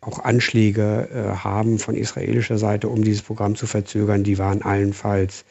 auch 0.00 0.20
Anschläge 0.20 1.08
äh, 1.12 1.36
haben 1.36 1.78
von 1.78 1.96
israelischer 1.96 2.58
Seite, 2.58 2.88
um 2.88 3.02
dieses 3.02 3.22
Programm 3.22 3.56
zu 3.56 3.66
verzögern. 3.66 4.22
Die 4.22 4.38
waren 4.38 4.62
allenfalls 4.62 5.44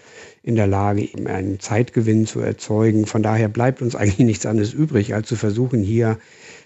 in 0.43 0.55
der 0.55 0.67
Lage, 0.67 1.09
einen 1.25 1.59
Zeitgewinn 1.59 2.25
zu 2.25 2.39
erzeugen. 2.39 3.05
Von 3.05 3.21
daher 3.21 3.49
bleibt 3.49 3.81
uns 3.81 3.95
eigentlich 3.97 4.25
nichts 4.25 4.45
anderes 4.45 4.73
übrig, 4.73 5.13
als 5.13 5.27
zu 5.27 5.35
versuchen, 5.35 5.83
hier 5.83 6.17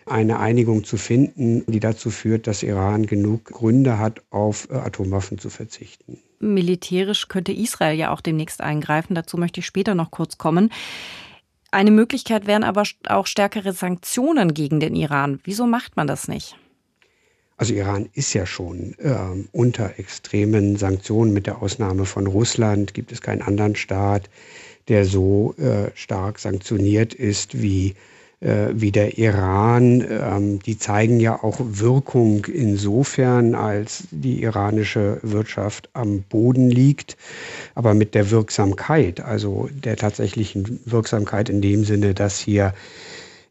eine 0.06 0.40
Einigung 0.40 0.84
zu 0.84 0.98
finden, 0.98 1.64
die 1.68 1.80
dazu 1.80 2.10
führt, 2.10 2.46
dass 2.46 2.62
Iran 2.62 3.06
genug 3.06 3.46
Gründe 3.46 3.98
hat, 3.98 4.22
auf 4.30 4.70
äh, 4.70 4.76
Atomwaffen 4.76 5.40
zu 5.40 5.50
verzichten. 5.50 6.20
Militärisch 6.44 7.28
könnte 7.28 7.52
Israel 7.52 7.98
ja 7.98 8.12
auch 8.12 8.22
demnächst 8.22 8.62
eingreifen. 8.62 9.16
Dazu 9.16 9.38
möchte 9.38 9.60
ich 9.60 9.66
später 9.66 9.96
noch 9.96 10.12
kurz 10.12 10.38
kommen. 10.38 10.70
Eine 11.72 11.92
Möglichkeit 11.92 12.46
wären 12.46 12.64
aber 12.64 12.84
auch 13.08 13.26
stärkere 13.26 13.74
Sanktionen 13.74 14.54
gegen 14.54 14.80
den 14.80 14.96
Iran. 14.96 15.40
Wieso 15.44 15.66
macht 15.66 15.96
man 15.96 16.06
das 16.06 16.28
nicht? 16.28 16.56
Also 17.58 17.74
Iran 17.74 18.10
ist 18.14 18.34
ja 18.34 18.46
schon 18.46 18.96
äh, 19.00 19.16
unter 19.52 19.98
extremen 19.98 20.76
Sanktionen. 20.76 21.34
Mit 21.34 21.48
der 21.48 21.62
Ausnahme 21.62 22.06
von 22.06 22.28
Russland 22.28 22.94
gibt 22.94 23.12
es 23.12 23.22
keinen 23.22 23.42
anderen 23.42 23.76
Staat, 23.76 24.30
der 24.88 25.06
so 25.06 25.56
äh, 25.58 25.92
stark 25.96 26.40
sanktioniert 26.40 27.14
ist 27.14 27.62
wie 27.62 27.96
wie 28.74 28.92
der 28.92 29.18
Iran, 29.18 30.06
ähm, 30.10 30.60
die 30.60 30.78
zeigen 30.78 31.20
ja 31.20 31.42
auch 31.44 31.60
Wirkung 31.60 32.46
insofern, 32.46 33.56
als 33.56 34.04
die 34.12 34.44
iranische 34.44 35.20
Wirtschaft 35.22 35.90
am 35.94 36.24
Boden 36.24 36.70
liegt, 36.70 37.16
aber 37.74 37.94
mit 37.94 38.16
der 38.16 38.32
Wirksamkeit, 38.32 39.22
also 39.22 39.70
der 39.74 39.96
tatsächlichen 39.96 40.82
Wirksamkeit 40.86 41.50
in 41.50 41.62
dem 41.62 41.86
Sinne, 41.86 42.14
dass 42.14 42.38
hier 42.40 42.74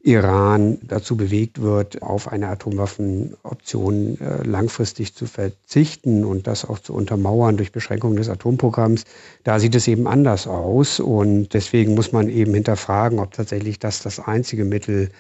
Iran 0.05 0.79
dazu 0.83 1.17
bewegt 1.17 1.63
wird, 1.63 2.03
auf 2.03 2.27
eine 2.27 2.49
Atomwaffenoption 2.49 4.19
äh, 4.21 4.43
langfristig 4.43 5.15
zu 5.15 5.27
verzichten 5.27 6.25
und 6.25 6.49
das 6.49 6.65
auch 6.69 6.81
zu 6.81 6.93
untermauern 6.93 7.57
durch 7.57 7.71
Beschränkung 7.71 8.17
des 8.17 8.29
Atomprogramms, 8.29 9.05
da 9.45 9.61
sieht 9.61 9.77
es 9.77 9.87
eben 9.87 10.09
anders 10.09 10.49
aus. 10.49 10.99
Und 10.99 11.55
deswegen 11.55 11.95
muss 11.95 12.11
man 12.11 12.29
eben 12.29 12.53
hinterfragen, 12.53 13.21
ob 13.21 13.33
tatsächlich 13.33 13.79
das 13.79 14.03
das 14.03 14.19
einzige 14.19 14.65
Mittel 14.65 15.11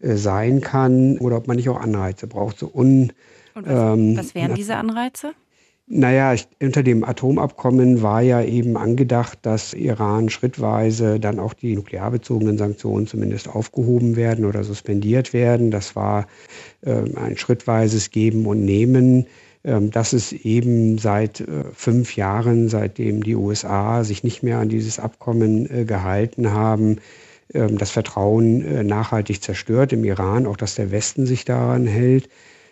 äh, 0.00 0.16
sein 0.16 0.60
kann 0.60 1.16
oder 1.18 1.38
ob 1.38 1.46
man 1.46 1.56
nicht 1.56 1.70
auch 1.70 1.80
Anreize 1.80 2.26
braucht. 2.26 2.58
So 2.58 2.70
un, 2.72 3.12
und 3.54 3.66
was, 3.66 3.94
ähm, 3.94 4.16
was 4.18 4.34
wären 4.34 4.54
diese 4.54 4.76
Anreize? 4.76 5.32
Naja, 5.90 6.34
unter 6.60 6.82
dem 6.82 7.02
Atomabkommen 7.02 8.02
war 8.02 8.20
ja 8.20 8.42
eben 8.42 8.76
angedacht, 8.76 9.38
dass 9.42 9.72
Iran 9.72 10.28
schrittweise 10.28 11.18
dann 11.18 11.38
auch 11.38 11.54
die 11.54 11.74
nuklearbezogenen 11.74 12.58
Sanktionen 12.58 13.06
zumindest 13.06 13.48
aufgehoben 13.48 14.14
werden 14.14 14.44
oder 14.44 14.64
suspendiert 14.64 15.32
werden. 15.32 15.70
Das 15.70 15.96
war 15.96 16.26
äh, 16.82 17.04
ein 17.16 17.38
schrittweises 17.38 18.10
Geben 18.10 18.44
und 18.44 18.66
Nehmen. 18.66 19.26
Ähm, 19.64 19.90
das 19.90 20.12
ist 20.12 20.32
eben 20.32 20.98
seit 20.98 21.40
äh, 21.40 21.64
fünf 21.72 22.16
Jahren, 22.16 22.68
seitdem 22.68 23.22
die 23.22 23.34
USA 23.34 24.04
sich 24.04 24.22
nicht 24.22 24.42
mehr 24.42 24.58
an 24.58 24.68
dieses 24.68 24.98
Abkommen 24.98 25.70
äh, 25.70 25.84
gehalten 25.86 26.52
haben, 26.52 26.98
ähm, 27.54 27.78
das 27.78 27.90
Vertrauen 27.90 28.62
äh, 28.62 28.84
nachhaltig 28.84 29.42
zerstört 29.42 29.94
im 29.94 30.04
Iran, 30.04 30.46
auch 30.46 30.58
dass 30.58 30.74
der 30.74 30.90
Westen 30.90 31.24
sich 31.24 31.46
daran 31.46 31.86
hält. 31.86 32.28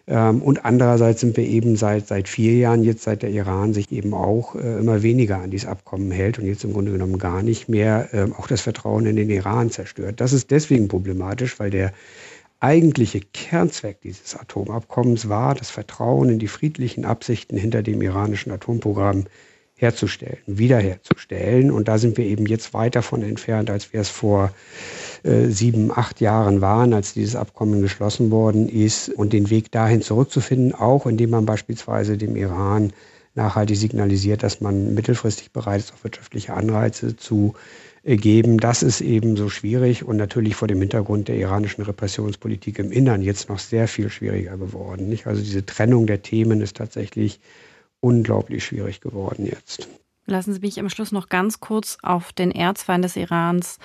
Ähm, 0.09 0.41
und 0.41 0.65
andererseits 0.65 1.21
sind 1.21 1.37
wir 1.37 1.45
eben 1.45 1.77
seit, 1.77 2.07
seit 2.07 2.29
vier 2.29 2.55
Jahren, 2.55 2.85
jetzt 2.85 3.03
seit 3.03 3.23
der 3.23 3.31
Iran 3.31 3.75
sich 3.75 3.91
eben 3.91 4.15
auch 4.15 4.55
äh, 4.55 4.79
immer 4.79 5.03
weniger 5.03 5.39
an 5.39 5.51
dieses 5.51 5.69
Abkommen 5.69 6.11
hält 6.11 6.39
und 6.39 6.47
jetzt 6.47 6.65
im 6.65 6.73
Grunde 6.73 6.93
genommen 6.93 7.19
gar 7.19 7.43
nicht 7.43 7.69
mehr 7.69 8.09
äh, 8.13 8.31
auch 8.39 8.47
das 8.47 8.61
Vertrauen 8.61 9.07
in 9.07 9.17
den 9.17 9.31
Iran 9.31 9.71
zerstört. 9.71 10.21
Das 10.21 10.33
ist 10.33 10.51
deswegen 10.51 10.89
problematisch, 10.89 11.59
weil 11.59 11.71
der 11.71 11.93
eigentliche 12.61 13.21
Kernzweck 13.21 14.01
dieses 14.01 14.37
Atomabkommens 14.37 15.29
war, 15.29 15.55
das 15.55 15.71
Vertrauen 15.71 16.31
in 16.31 16.39
die 16.39 16.49
friedlichen 16.49 17.05
Absichten 17.05 17.57
hinter 17.57 17.83
dem 17.83 18.01
iranischen 18.01 18.53
Atomprogramm 18.53 19.25
herzustellen, 19.75 20.39
wiederherzustellen. 20.47 21.71
Und 21.71 21.89
da 21.89 21.99
sind 21.99 22.17
wir 22.17 22.25
eben 22.25 22.47
jetzt 22.47 22.73
weit 22.73 22.97
davon 22.97 23.23
entfernt, 23.23 23.71
als 23.71 23.93
wir 23.93 24.01
es 24.01 24.09
vor 24.09 24.53
äh, 25.27 25.51
sieben, 25.51 25.91
acht 25.91 26.21
Jahren 26.21 26.61
waren, 26.61 26.95
als 26.95 27.13
dieses 27.13 27.35
Abkommen 27.35 27.83
geschlossen 27.83 28.31
worden 28.31 28.69
ist. 28.69 29.09
Und 29.09 29.33
den 29.33 29.51
Weg 29.51 29.73
dahin 29.73 30.01
zurückzufinden, 30.01 30.73
auch 30.73 31.07
indem 31.07 31.31
man 31.31 31.47
beispielsweise 31.47 32.17
dem 32.17 32.37
Iran 32.37 32.93
nachhaltig 33.35 33.77
signalisiert, 33.77 34.43
dass 34.43 34.61
man 34.61 34.95
mittelfristig 34.95 35.53
bereit 35.53 35.81
ist, 35.81 35.93
auch 35.93 36.05
wirtschaftliche 36.05 36.55
Anreize 36.55 37.17
zu 37.17 37.55
äh, 38.05 38.17
geben. 38.17 38.59
Das 38.59 38.85
ist 38.85 39.01
eben 39.01 39.37
so 39.37 39.49
schwierig 39.49 40.05
und 40.05 40.17
natürlich 40.17 40.55
vor 40.55 40.69
dem 40.69 40.81
Hintergrund 40.81 41.29
der 41.29 41.37
iranischen 41.37 41.83
Repressionspolitik 41.83 42.79
im 42.79 42.93
Innern 42.93 43.21
jetzt 43.21 43.49
noch 43.49 43.59
sehr 43.59 43.89
viel 43.89 44.11
schwieriger 44.11 44.57
geworden. 44.57 45.09
Nicht? 45.09 45.27
Also 45.27 45.43
diese 45.43 45.67
Trennung 45.67 46.07
der 46.07 46.23
Themen 46.23 46.61
ist 46.61 46.77
tatsächlich 46.77 47.41
unglaublich 48.01 48.65
schwierig 48.65 49.01
geworden 49.01 49.45
jetzt. 49.45 49.89
Lassen 50.29 50.53
Sie 50.53 50.61
mich 50.61 50.79
am 50.81 50.89
Schluss 50.89 51.13
noch 51.13 51.29
ganz 51.29 51.61
kurz 51.61 51.99
auf 52.03 52.33
den 52.33 52.51
Erzfeind 52.51 53.05
des 53.05 53.17
Irans, 53.17 53.79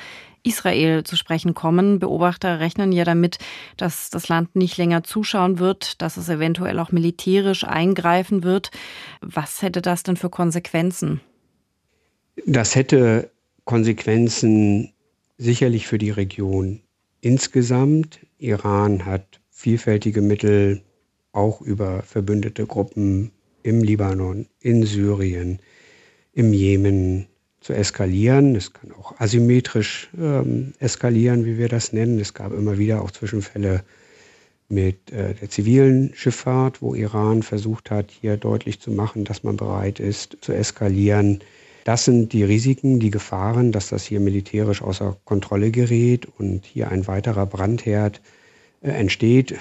Israel, 0.44 1.04
zu 1.04 1.16
sprechen 1.16 1.54
kommen. 1.54 2.00
Beobachter 2.00 2.60
rechnen 2.60 2.92
ja 2.92 3.04
damit, 3.04 3.38
dass 3.78 4.10
das 4.10 4.28
Land 4.28 4.56
nicht 4.56 4.78
länger 4.78 5.04
zuschauen 5.04 5.60
wird, 5.60 6.02
dass 6.02 6.18
es 6.18 6.30
eventuell 6.30 6.80
auch 6.80 6.92
militärisch 6.92 7.64
eingreifen 7.64 8.44
wird. 8.44 8.72
Was 9.22 9.62
hätte 9.62 9.82
das 9.82 10.04
denn 10.04 10.18
für 10.18 10.30
Konsequenzen? 10.30 11.22
Das 12.46 12.76
hätte 12.76 13.32
Konsequenzen 13.66 14.94
sicherlich 15.38 15.88
für 15.88 15.98
die 15.98 16.12
Region 16.12 16.82
insgesamt. 17.22 18.20
Iran 18.38 19.06
hat 19.06 19.40
vielfältige 19.50 20.22
Mittel, 20.22 20.82
auch 21.34 21.62
über 21.62 22.02
verbündete 22.04 22.66
Gruppen 22.66 23.32
im 23.64 23.82
Libanon, 23.82 24.48
in 24.60 24.84
Syrien, 24.84 25.60
im 26.34 26.54
Jemen 26.54 27.28
zu 27.62 27.74
eskalieren. 27.74 28.56
Es 28.56 28.74
kann 28.74 28.92
auch 28.92 29.20
asymmetrisch 29.20 30.10
ähm, 30.20 30.74
eskalieren, 30.80 31.46
wie 31.46 31.58
wir 31.58 31.70
das 31.70 31.94
nennen. 31.94 32.20
Es 32.20 32.34
gab 32.34 32.52
immer 32.52 32.78
wieder 32.78 33.02
auch 33.02 33.12
Zwischenfälle 33.12 33.84
mit 34.68 35.12
äh, 35.12 35.36
der 35.36 35.50
zivilen 35.50 36.12
Schifffahrt, 36.16 36.82
wo 36.82 36.96
Iran 36.96 37.44
versucht 37.44 37.92
hat, 37.92 38.10
hier 38.10 38.38
deutlich 38.38 38.80
zu 38.80 38.92
machen, 38.92 39.26
dass 39.26 39.44
man 39.44 39.58
bereit 39.58 40.00
ist 40.00 40.38
zu 40.42 40.54
eskalieren. 40.54 41.40
Das 41.84 42.06
sind 42.06 42.34
die 42.34 42.44
Risiken, 42.44 43.00
die 43.00 43.12
Gefahren, 43.12 43.72
dass 43.72 43.90
das 43.90 44.06
hier 44.06 44.20
militärisch 44.20 44.82
außer 44.82 45.18
Kontrolle 45.26 45.72
gerät 45.72 46.28
und 46.38 46.66
hier 46.66 46.90
ein 46.90 47.08
weiterer 47.08 47.46
Brandherd 47.46 48.22
entsteht, 48.82 49.56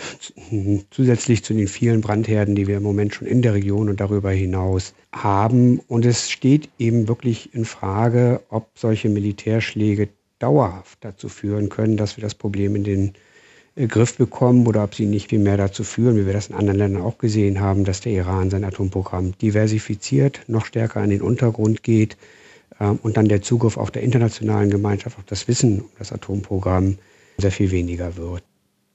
zusätzlich 0.91 1.45
zu 1.45 1.53
den 1.53 1.69
vielen 1.69 2.01
Brandherden, 2.01 2.55
die 2.55 2.67
wir 2.67 2.79
im 2.79 2.83
Moment 2.83 3.15
schon 3.15 3.29
in 3.29 3.43
der 3.43 3.55
Region 3.55 3.91
und 3.91 4.01
darüber 4.01 4.31
hinaus 4.31 4.95
haben. 5.13 5.81
Und 5.89 6.07
es 6.07 6.31
steht 6.31 6.71
eben 6.79 7.07
wirklich 7.07 7.55
in 7.55 7.67
Frage, 7.67 8.41
ob 8.49 8.71
solche 8.75 9.11
Militärschläge 9.11 10.09
dauerhaft 10.39 10.99
dazu 11.03 11.29
führen 11.29 11.69
können, 11.69 11.99
dass 11.99 12.17
wir 12.17 12.23
das 12.23 12.35
Problem 12.35 12.75
in 12.75 12.85
den 12.85 13.13
äh, 13.77 13.87
Griff 13.87 14.17
bekommen 14.17 14.67
oder 14.67 14.85
ob 14.85 14.95
sie 14.95 15.05
nicht 15.05 15.29
viel 15.29 15.39
mehr 15.39 15.59
dazu 15.59 15.85
führen, 15.85 16.17
wie 16.17 16.25
wir 16.25 16.33
das 16.33 16.49
in 16.49 16.55
anderen 16.55 16.79
Ländern 16.79 17.03
auch 17.03 17.19
gesehen 17.19 17.61
haben, 17.61 17.85
dass 17.85 18.01
der 18.01 18.13
Iran 18.13 18.49
sein 18.49 18.65
Atomprogramm 18.65 19.37
diversifiziert, 19.39 20.41
noch 20.47 20.65
stärker 20.65 21.01
an 21.01 21.11
den 21.11 21.21
Untergrund 21.21 21.83
geht 21.83 22.17
ähm, 22.81 22.99
und 23.03 23.19
dann 23.19 23.29
der 23.29 23.43
Zugriff 23.43 23.77
auch 23.77 23.91
der 23.91 24.03
internationalen 24.03 24.71
Gemeinschaft 24.71 25.19
auf 25.19 25.25
das 25.27 25.47
Wissen 25.47 25.83
um 25.83 25.91
das 25.99 26.11
Atomprogramm 26.11 26.97
sehr 27.37 27.53
viel 27.53 27.71
weniger 27.71 28.17
wird. 28.17 28.43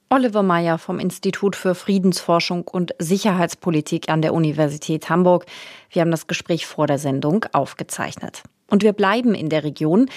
Oliver 0.08 0.44
Meyer 0.44 0.78
vom 0.78 1.00
Institut 1.00 1.56
für 1.56 1.74
Friedensforschung 1.74 2.62
und 2.68 2.94
Sicherheitspolitik 3.00 4.08
an 4.08 4.22
der 4.22 4.34
Universität 4.34 5.10
Hamburg. 5.10 5.46
Wir 5.90 6.02
haben 6.02 6.12
das 6.12 6.28
Gespräch 6.28 6.64
vor 6.64 6.86
der 6.86 6.98
Sendung 6.98 7.44
aufgezeichnet. 7.52 8.44
Und 8.68 8.84
wir 8.84 8.92
bleiben 8.92 9.34
in 9.34 9.48
der 9.48 9.64
Region, 9.64 10.08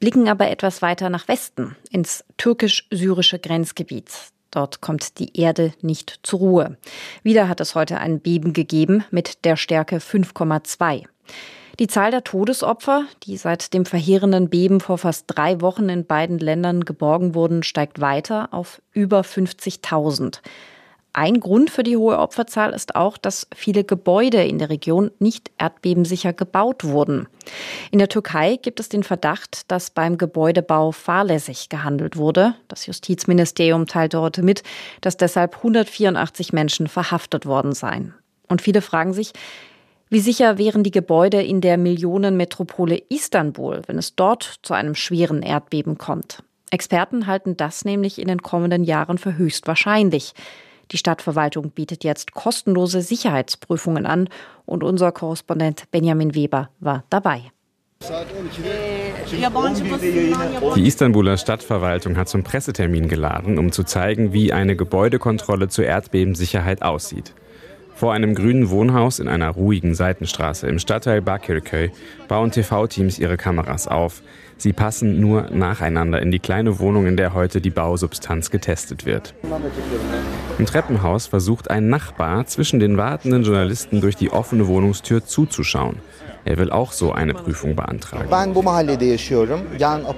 blicken 0.00 0.28
aber 0.28 0.50
etwas 0.50 0.82
weiter 0.82 1.10
nach 1.10 1.28
Westen, 1.28 1.76
ins 1.90 2.24
türkisch-syrische 2.38 3.38
Grenzgebiet. 3.38 4.10
Dort 4.50 4.80
kommt 4.80 5.18
die 5.20 5.38
Erde 5.38 5.72
nicht 5.80 6.20
zur 6.24 6.40
Ruhe. 6.40 6.76
Wieder 7.22 7.48
hat 7.48 7.60
es 7.60 7.76
heute 7.76 7.98
ein 7.98 8.20
Beben 8.20 8.52
gegeben 8.52 9.04
mit 9.10 9.44
der 9.44 9.56
Stärke 9.56 9.98
5,2. 9.98 11.04
Die 11.78 11.88
Zahl 11.88 12.10
der 12.10 12.24
Todesopfer, 12.24 13.04
die 13.24 13.36
seit 13.36 13.74
dem 13.74 13.84
verheerenden 13.84 14.48
Beben 14.48 14.80
vor 14.80 14.96
fast 14.96 15.24
drei 15.26 15.60
Wochen 15.60 15.90
in 15.90 16.06
beiden 16.06 16.38
Ländern 16.38 16.86
geborgen 16.86 17.34
wurden, 17.34 17.62
steigt 17.62 18.00
weiter 18.00 18.48
auf 18.52 18.80
über 18.92 19.20
50.000. 19.20 20.40
Ein 21.12 21.40
Grund 21.40 21.70
für 21.70 21.82
die 21.82 21.96
hohe 21.96 22.18
Opferzahl 22.18 22.72
ist 22.72 22.94
auch, 22.94 23.18
dass 23.18 23.46
viele 23.54 23.84
Gebäude 23.84 24.44
in 24.44 24.58
der 24.58 24.70
Region 24.70 25.10
nicht 25.18 25.50
erdbebensicher 25.58 26.32
gebaut 26.32 26.84
wurden. 26.84 27.26
In 27.90 27.98
der 27.98 28.08
Türkei 28.08 28.56
gibt 28.56 28.80
es 28.80 28.88
den 28.88 29.02
Verdacht, 29.02 29.70
dass 29.70 29.90
beim 29.90 30.16
Gebäudebau 30.18 30.92
fahrlässig 30.92 31.68
gehandelt 31.68 32.16
wurde. 32.16 32.54
Das 32.68 32.86
Justizministerium 32.86 33.86
teilte 33.86 34.20
heute 34.20 34.42
mit, 34.42 34.62
dass 35.02 35.16
deshalb 35.18 35.56
184 35.56 36.54
Menschen 36.54 36.86
verhaftet 36.86 37.44
worden 37.44 37.72
seien. 37.72 38.14
Und 38.48 38.62
viele 38.62 38.82
fragen 38.82 39.12
sich, 39.12 39.32
Wie 40.08 40.20
sicher 40.20 40.56
wären 40.56 40.84
die 40.84 40.92
Gebäude 40.92 41.42
in 41.42 41.60
der 41.60 41.76
Millionenmetropole 41.76 42.96
Istanbul, 43.08 43.82
wenn 43.86 43.98
es 43.98 44.14
dort 44.14 44.60
zu 44.62 44.72
einem 44.72 44.94
schweren 44.94 45.42
Erdbeben 45.42 45.98
kommt? 45.98 46.44
Experten 46.70 47.26
halten 47.26 47.56
das 47.56 47.84
nämlich 47.84 48.20
in 48.20 48.28
den 48.28 48.40
kommenden 48.40 48.84
Jahren 48.84 49.18
für 49.18 49.36
höchst 49.36 49.66
wahrscheinlich. 49.66 50.32
Die 50.92 50.96
Stadtverwaltung 50.96 51.70
bietet 51.70 52.04
jetzt 52.04 52.34
kostenlose 52.34 53.02
Sicherheitsprüfungen 53.02 54.06
an 54.06 54.28
und 54.64 54.84
unser 54.84 55.10
Korrespondent 55.10 55.90
Benjamin 55.90 56.36
Weber 56.36 56.70
war 56.78 57.02
dabei. 57.10 57.42
Die 60.76 60.86
Istanbuler 60.86 61.36
Stadtverwaltung 61.36 62.16
hat 62.16 62.28
zum 62.28 62.44
Pressetermin 62.44 63.08
geladen, 63.08 63.58
um 63.58 63.72
zu 63.72 63.82
zeigen, 63.82 64.32
wie 64.32 64.52
eine 64.52 64.76
Gebäudekontrolle 64.76 65.66
zur 65.66 65.86
Erdbebensicherheit 65.86 66.82
aussieht. 66.82 67.34
Vor 67.96 68.12
einem 68.12 68.34
grünen 68.34 68.68
Wohnhaus 68.68 69.20
in 69.20 69.26
einer 69.26 69.48
ruhigen 69.48 69.94
Seitenstraße 69.94 70.66
im 70.66 70.78
Stadtteil 70.78 71.22
Bakirköy 71.22 71.90
bauen 72.28 72.50
TV-Teams 72.50 73.18
ihre 73.18 73.38
Kameras 73.38 73.88
auf. 73.88 74.22
Sie 74.58 74.74
passen 74.74 75.18
nur 75.18 75.48
nacheinander 75.50 76.20
in 76.20 76.30
die 76.30 76.38
kleine 76.38 76.78
Wohnung, 76.78 77.06
in 77.06 77.16
der 77.16 77.32
heute 77.32 77.62
die 77.62 77.70
Bausubstanz 77.70 78.50
getestet 78.50 79.06
wird. 79.06 79.32
Im 80.58 80.66
Treppenhaus 80.66 81.26
versucht 81.26 81.70
ein 81.70 81.88
Nachbar 81.88 82.44
zwischen 82.44 82.80
den 82.80 82.98
wartenden 82.98 83.44
Journalisten 83.44 84.02
durch 84.02 84.16
die 84.16 84.30
offene 84.30 84.66
Wohnungstür 84.66 85.24
zuzuschauen. 85.24 85.96
Er 86.46 86.58
will 86.58 86.70
auch 86.70 86.92
so 86.92 87.10
eine 87.10 87.34
Prüfung 87.34 87.74
beantragen. 87.74 88.28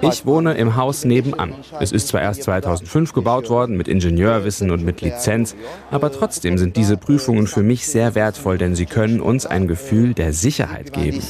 Ich 0.03 0.27
wohne 0.27 0.55
im 0.55 0.77
Haus 0.77 1.07
nebenan. 1.07 1.55
Es 1.81 1.91
ist 1.91 2.09
zwar 2.09 2.21
erst 2.21 2.43
2005 2.43 3.15
gebaut 3.15 3.49
worden 3.49 3.79
mit 3.79 3.89
Ingenieurwissen 3.89 4.71
und 4.71 4.85
mit 4.85 5.01
Lizenz, 5.01 5.57
aber 5.91 6.13
trotzdem 6.13 6.59
sind 6.59 6.77
diese 6.77 6.99
Prüfungen 6.99 7.47
für 7.47 7.63
mich 7.63 7.87
sehr 7.87 8.15
wertvoll, 8.15 8.59
denn 8.59 8.77
sie 8.77 8.85
können 8.85 9.23
uns 9.23 9.47
ein 9.47 9.67
Gefühl 9.69 10.13
der 10.13 10.35
Sicherheit 10.35 10.93
geben. 10.93 11.23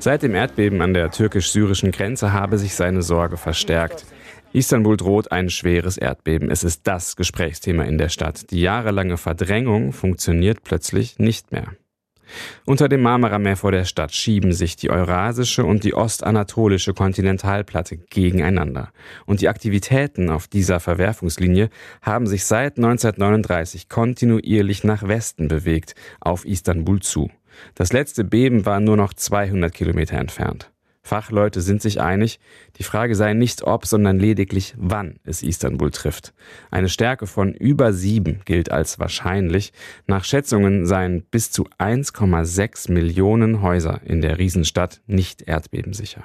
Seit 0.00 0.22
dem 0.22 0.34
Erdbeben 0.34 0.82
an 0.82 0.92
der 0.92 1.10
türkisch-syrischen 1.10 1.92
Grenze 1.92 2.34
habe 2.34 2.58
sich 2.58 2.74
seine 2.74 3.00
Sorge 3.00 3.38
verstärkt. 3.38 4.04
Istanbul 4.52 4.98
droht 4.98 5.32
ein 5.32 5.48
schweres 5.48 5.96
Erdbeben. 5.96 6.50
Es 6.50 6.62
ist 6.62 6.86
das 6.86 7.16
Gesprächsthema 7.16 7.84
in 7.84 7.96
der 7.96 8.10
Stadt. 8.10 8.50
Die 8.50 8.60
jahrelange 8.60 9.16
Verdrängung 9.16 9.92
funktioniert 9.92 10.62
plötzlich 10.62 11.18
nicht 11.18 11.52
mehr. 11.52 11.68
Unter 12.64 12.88
dem 12.88 13.02
Marmarameer 13.02 13.56
vor 13.56 13.72
der 13.72 13.84
Stadt 13.84 14.14
schieben 14.14 14.52
sich 14.52 14.76
die 14.76 14.90
eurasische 14.90 15.64
und 15.64 15.84
die 15.84 15.94
ostanatolische 15.94 16.94
Kontinentalplatte 16.94 17.96
gegeneinander. 17.96 18.90
Und 19.24 19.40
die 19.40 19.48
Aktivitäten 19.48 20.30
auf 20.30 20.48
dieser 20.48 20.80
Verwerfungslinie 20.80 21.70
haben 22.02 22.26
sich 22.26 22.44
seit 22.44 22.76
1939 22.76 23.88
kontinuierlich 23.88 24.84
nach 24.84 25.06
Westen 25.06 25.48
bewegt, 25.48 25.94
auf 26.20 26.44
Istanbul 26.44 27.00
zu. 27.00 27.30
Das 27.74 27.92
letzte 27.92 28.24
Beben 28.24 28.66
war 28.66 28.80
nur 28.80 28.96
noch 28.96 29.14
200 29.14 29.72
Kilometer 29.72 30.18
entfernt. 30.18 30.70
Fachleute 31.06 31.60
sind 31.60 31.80
sich 31.80 32.00
einig, 32.00 32.40
die 32.78 32.82
Frage 32.82 33.14
sei 33.14 33.32
nicht 33.32 33.62
ob, 33.62 33.86
sondern 33.86 34.18
lediglich 34.18 34.74
wann 34.76 35.20
es 35.24 35.42
Istanbul 35.42 35.92
trifft. 35.92 36.34
Eine 36.70 36.88
Stärke 36.88 37.26
von 37.26 37.54
über 37.54 37.92
sieben 37.92 38.40
gilt 38.44 38.72
als 38.72 38.98
wahrscheinlich. 38.98 39.72
Nach 40.06 40.24
Schätzungen 40.24 40.84
seien 40.84 41.22
bis 41.22 41.52
zu 41.52 41.68
1,6 41.78 42.90
Millionen 42.90 43.62
Häuser 43.62 44.00
in 44.04 44.20
der 44.20 44.38
Riesenstadt 44.38 45.00
nicht 45.06 45.42
erdbebensicher. 45.42 46.24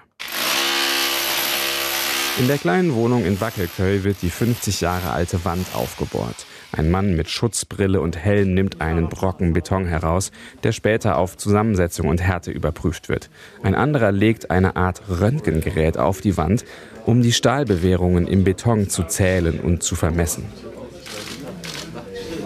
In 2.39 2.47
der 2.47 2.57
kleinen 2.57 2.95
Wohnung 2.95 3.25
in 3.25 3.39
Wackelköy 3.41 4.03
wird 4.03 4.21
die 4.21 4.29
50 4.29 4.81
Jahre 4.81 5.11
alte 5.11 5.43
Wand 5.43 5.67
aufgebohrt. 5.75 6.45
Ein 6.71 6.89
Mann 6.89 7.15
mit 7.15 7.29
Schutzbrille 7.29 7.99
und 7.99 8.17
Helm 8.17 8.53
nimmt 8.53 8.79
einen 8.79 9.09
Brocken 9.09 9.51
Beton 9.51 9.85
heraus, 9.85 10.31
der 10.63 10.71
später 10.71 11.17
auf 11.17 11.35
Zusammensetzung 11.35 12.07
und 12.07 12.21
Härte 12.21 12.51
überprüft 12.51 13.09
wird. 13.09 13.29
Ein 13.61 13.75
anderer 13.75 14.13
legt 14.13 14.49
eine 14.49 14.77
Art 14.77 15.01
Röntgengerät 15.09 15.97
auf 15.97 16.21
die 16.21 16.37
Wand, 16.37 16.63
um 17.05 17.21
die 17.21 17.33
Stahlbewehrungen 17.33 18.27
im 18.27 18.45
Beton 18.45 18.87
zu 18.89 19.03
zählen 19.03 19.59
und 19.59 19.83
zu 19.83 19.95
vermessen. 19.95 20.45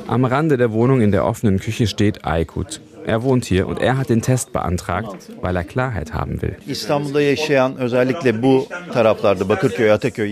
Am 0.07 0.25
Rande 0.25 0.57
der 0.57 0.71
Wohnung 0.71 1.01
in 1.01 1.11
der 1.11 1.25
offenen 1.25 1.59
Küche 1.59 1.85
steht 1.85 2.25
Aykut. 2.25 2.81
Er 3.05 3.23
wohnt 3.23 3.45
hier 3.45 3.67
und 3.67 3.79
er 3.79 3.97
hat 3.97 4.09
den 4.09 4.21
Test 4.21 4.51
beantragt, 4.51 5.29
weil 5.41 5.55
er 5.55 5.63
Klarheit 5.63 6.13
haben 6.13 6.41
will. 6.41 6.55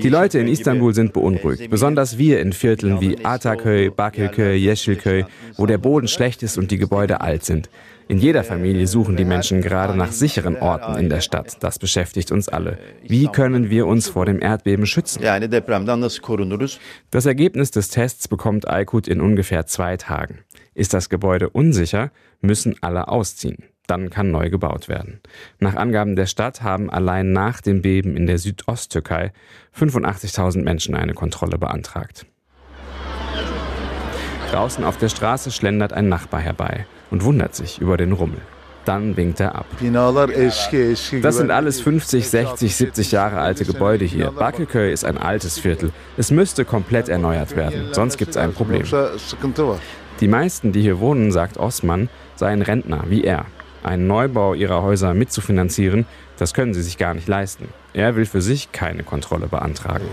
Die 0.03 0.09
Leute 0.09 0.39
in 0.39 0.47
Istanbul 0.47 0.93
sind 0.93 1.13
beunruhigt, 1.13 1.69
besonders 1.69 2.17
wir 2.17 2.39
in 2.39 2.53
Vierteln 2.53 2.99
wie 3.01 3.23
Ataköy, 3.23 3.89
Bakirköy, 3.89 4.57
Yeşilköy, 4.57 5.25
wo 5.57 5.65
der 5.65 5.77
Boden 5.77 6.07
schlecht 6.07 6.43
ist 6.43 6.57
und 6.57 6.71
die 6.71 6.77
Gebäude 6.77 7.21
alt 7.21 7.43
sind. 7.43 7.69
In 8.07 8.17
jeder 8.17 8.43
Familie 8.43 8.87
suchen 8.87 9.15
die 9.15 9.25
Menschen 9.25 9.61
gerade 9.61 9.95
nach 9.95 10.11
sicheren 10.11 10.57
Orten 10.57 10.97
in 10.97 11.09
der 11.09 11.21
Stadt. 11.21 11.63
Das 11.63 11.79
beschäftigt 11.79 12.31
uns 12.31 12.49
alle. 12.49 12.77
Wie 13.07 13.27
können 13.27 13.69
wir 13.69 13.87
uns 13.87 14.09
vor 14.09 14.25
dem 14.25 14.41
Erdbeben 14.41 14.85
schützen? 14.85 15.23
Das 17.11 17.25
Ergebnis 17.25 17.71
des 17.71 17.89
Tests 17.89 18.27
bekommt 18.27 18.67
Aykut 18.67 19.07
in 19.07 19.21
ungefähr 19.21 19.65
zwei 19.67 19.97
Tagen. 19.97 20.39
Ist 20.73 20.93
das 20.93 21.09
Gebäude 21.09 21.49
unsicher, 21.49 22.11
müssen 22.41 22.75
alle 22.81 23.07
ausziehen. 23.07 23.63
Dann 23.87 24.09
kann 24.09 24.31
neu 24.31 24.49
gebaut 24.49 24.87
werden. 24.87 25.19
Nach 25.59 25.75
Angaben 25.75 26.15
der 26.15 26.25
Stadt 26.25 26.61
haben 26.61 26.89
allein 26.89 27.31
nach 27.31 27.61
dem 27.61 27.81
Beben 27.81 28.15
in 28.15 28.27
der 28.27 28.37
Südosttürkei 28.37 29.33
85.000 29.77 30.63
Menschen 30.63 30.95
eine 30.95 31.13
Kontrolle 31.13 31.57
beantragt. 31.57 32.25
Draußen 34.51 34.83
auf 34.83 34.97
der 34.97 35.09
Straße 35.09 35.51
schlendert 35.51 35.93
ein 35.93 36.09
Nachbar 36.09 36.39
herbei 36.39 36.85
und 37.13 37.23
wundert 37.23 37.53
sich 37.53 37.79
über 37.79 37.95
den 37.95 38.11
Rummel. 38.11 38.39
Dann 38.85 39.15
winkt 39.15 39.39
er 39.39 39.53
ab. 39.53 39.67
Das 41.21 41.37
sind 41.37 41.51
alles 41.51 41.79
50, 41.79 42.27
60, 42.27 42.75
70 42.75 43.11
Jahre 43.11 43.39
alte 43.39 43.65
Gebäude 43.65 44.03
hier. 44.03 44.31
Bakirköy 44.31 44.91
ist 44.91 45.05
ein 45.05 45.19
altes 45.19 45.59
Viertel. 45.59 45.91
Es 46.17 46.31
müsste 46.31 46.65
komplett 46.65 47.09
erneuert 47.09 47.55
werden, 47.55 47.89
sonst 47.93 48.17
gibt 48.17 48.31
es 48.31 48.37
ein 48.37 48.51
Problem. 48.51 48.83
Die 50.19 50.27
meisten, 50.27 50.71
die 50.71 50.81
hier 50.81 50.99
wohnen, 50.99 51.31
sagt 51.31 51.57
Osman, 51.57 52.09
seien 52.35 52.63
Rentner 52.63 53.03
wie 53.07 53.23
er. 53.23 53.45
Einen 53.83 54.07
Neubau 54.07 54.55
ihrer 54.55 54.81
Häuser 54.81 55.13
mitzufinanzieren, 55.13 56.05
das 56.39 56.55
können 56.55 56.73
sie 56.73 56.81
sich 56.81 56.97
gar 56.97 57.13
nicht 57.13 57.27
leisten. 57.27 57.69
Er 57.93 58.15
will 58.15 58.25
für 58.25 58.41
sich 58.41 58.71
keine 58.71 59.03
Kontrolle 59.03 59.47
beantragen. 59.47 60.05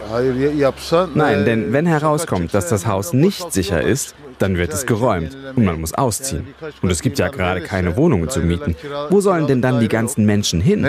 Nein, 1.14 1.44
denn 1.46 1.72
wenn 1.72 1.86
herauskommt, 1.86 2.52
dass 2.52 2.68
das 2.68 2.86
Haus 2.86 3.14
nicht 3.14 3.52
sicher 3.52 3.80
ist, 3.80 4.14
dann 4.40 4.56
wird 4.56 4.72
es 4.72 4.86
geräumt 4.86 5.36
und 5.54 5.64
man 5.64 5.80
muss 5.80 5.92
ausziehen. 5.92 6.46
Und 6.82 6.90
es 6.90 7.02
gibt 7.02 7.18
ja 7.18 7.28
gerade 7.28 7.60
keine 7.60 7.96
Wohnungen 7.96 8.28
zu 8.28 8.40
mieten. 8.40 8.74
Wo 9.10 9.20
sollen 9.20 9.46
denn 9.46 9.62
dann 9.62 9.80
die 9.80 9.88
ganzen 9.88 10.26
Menschen 10.26 10.60
hin? 10.60 10.84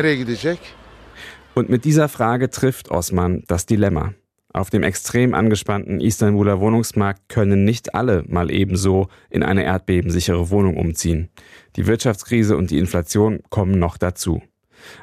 Und 1.54 1.70
mit 1.70 1.86
dieser 1.86 2.08
Frage 2.10 2.50
trifft 2.50 2.90
Osman 2.90 3.44
das 3.48 3.66
Dilemma. 3.66 4.14
Auf 4.54 4.70
dem 4.70 4.84
extrem 4.84 5.34
angespannten 5.34 6.02
Istanbuler 6.02 6.60
Wohnungsmarkt 6.60 7.30
können 7.30 7.64
nicht 7.64 7.96
alle 7.96 8.24
mal 8.28 8.52
ebenso 8.52 9.08
in 9.30 9.44
eine 9.44 9.64
erdbebensichere 9.64 10.50
Wohnung 10.50 10.76
umziehen. 10.78 11.30
Die 11.78 11.88
Wirtschaftskrise 11.88 12.58
und 12.58 12.70
die 12.70 12.78
Inflation 12.78 13.40
kommen 13.50 13.80
noch 13.80 13.98
dazu. 13.98 14.42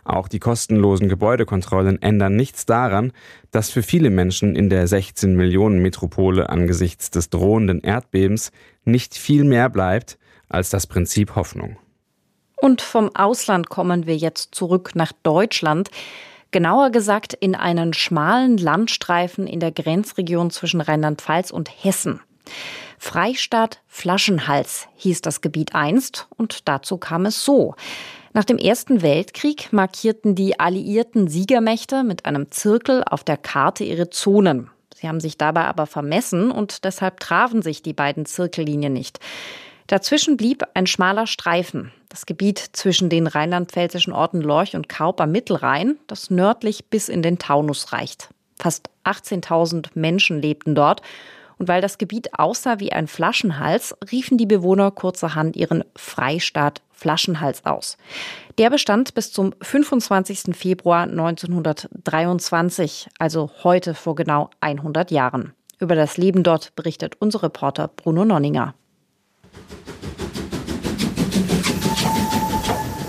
Auch 0.04 0.28
die 0.28 0.38
kostenlosen 0.38 1.08
Gebäudekontrollen 1.08 2.00
ändern 2.02 2.36
nichts 2.36 2.66
daran, 2.66 3.12
dass 3.50 3.70
für 3.70 3.82
viele 3.82 4.10
Menschen 4.10 4.56
in 4.56 4.70
der 4.70 4.86
16 4.86 5.34
Millionen 5.34 5.80
Metropole 5.80 6.48
angesichts 6.48 7.10
des 7.10 7.30
drohenden 7.30 7.80
Erdbebens 7.80 8.52
nicht 8.84 9.14
viel 9.14 9.44
mehr 9.44 9.68
bleibt 9.68 10.18
als 10.48 10.70
das 10.70 10.86
Prinzip 10.86 11.36
Hoffnung. 11.36 11.76
Und 12.56 12.82
vom 12.82 13.14
Ausland 13.14 13.68
kommen 13.68 14.06
wir 14.06 14.16
jetzt 14.16 14.54
zurück 14.54 14.92
nach 14.94 15.12
Deutschland. 15.22 15.90
Genauer 16.50 16.90
gesagt 16.90 17.34
in 17.34 17.54
einen 17.54 17.92
schmalen 17.92 18.56
Landstreifen 18.56 19.46
in 19.46 19.60
der 19.60 19.70
Grenzregion 19.70 20.50
zwischen 20.50 20.80
Rheinland-Pfalz 20.80 21.50
und 21.50 21.70
Hessen. 21.84 22.20
Freistaat 22.98 23.80
Flaschenhals 23.86 24.88
hieß 24.96 25.20
das 25.22 25.40
Gebiet 25.40 25.74
einst 25.74 26.26
und 26.36 26.68
dazu 26.68 26.98
kam 26.98 27.26
es 27.26 27.44
so. 27.44 27.74
Nach 28.32 28.44
dem 28.44 28.58
Ersten 28.58 29.02
Weltkrieg 29.02 29.72
markierten 29.72 30.34
die 30.34 30.60
alliierten 30.60 31.28
Siegermächte 31.28 32.04
mit 32.04 32.26
einem 32.26 32.50
Zirkel 32.50 33.02
auf 33.04 33.24
der 33.24 33.36
Karte 33.36 33.84
ihre 33.84 34.10
Zonen. 34.10 34.70
Sie 34.94 35.08
haben 35.08 35.20
sich 35.20 35.38
dabei 35.38 35.64
aber 35.64 35.86
vermessen 35.86 36.50
und 36.50 36.84
deshalb 36.84 37.20
trafen 37.20 37.62
sich 37.62 37.82
die 37.82 37.92
beiden 37.92 38.26
Zirkellinien 38.26 38.92
nicht. 38.92 39.20
Dazwischen 39.86 40.36
blieb 40.36 40.64
ein 40.74 40.86
schmaler 40.86 41.26
Streifen, 41.26 41.92
das 42.10 42.26
Gebiet 42.26 42.58
zwischen 42.72 43.08
den 43.08 43.26
rheinland-pfälzischen 43.26 44.12
Orten 44.12 44.42
Lorch 44.42 44.76
und 44.76 44.88
Kaup 44.88 45.20
am 45.20 45.32
Mittelrhein, 45.32 45.96
das 46.06 46.30
nördlich 46.30 46.86
bis 46.86 47.08
in 47.08 47.22
den 47.22 47.38
Taunus 47.38 47.92
reicht. 47.92 48.28
Fast 48.58 48.90
18.000 49.04 49.90
Menschen 49.94 50.42
lebten 50.42 50.74
dort. 50.74 51.00
Und 51.58 51.68
weil 51.68 51.80
das 51.80 51.98
Gebiet 51.98 52.38
aussah 52.38 52.78
wie 52.78 52.92
ein 52.92 53.08
Flaschenhals, 53.08 53.96
riefen 54.12 54.36
die 54.36 54.46
Bewohner 54.46 54.90
kurzerhand 54.90 55.56
ihren 55.56 55.84
Freistaat 55.96 56.82
Flaschenhals 56.98 57.64
aus. 57.64 57.96
Der 58.58 58.68
bestand 58.70 59.14
bis 59.14 59.32
zum 59.32 59.54
25. 59.62 60.56
Februar 60.56 61.04
1923, 61.04 63.08
also 63.18 63.50
heute 63.62 63.94
vor 63.94 64.16
genau 64.16 64.50
100 64.60 65.12
Jahren. 65.12 65.52
Über 65.78 65.94
das 65.94 66.16
Leben 66.16 66.42
dort 66.42 66.74
berichtet 66.74 67.14
unser 67.20 67.44
Reporter 67.44 67.86
Bruno 67.86 68.24
Nonninger. 68.24 68.74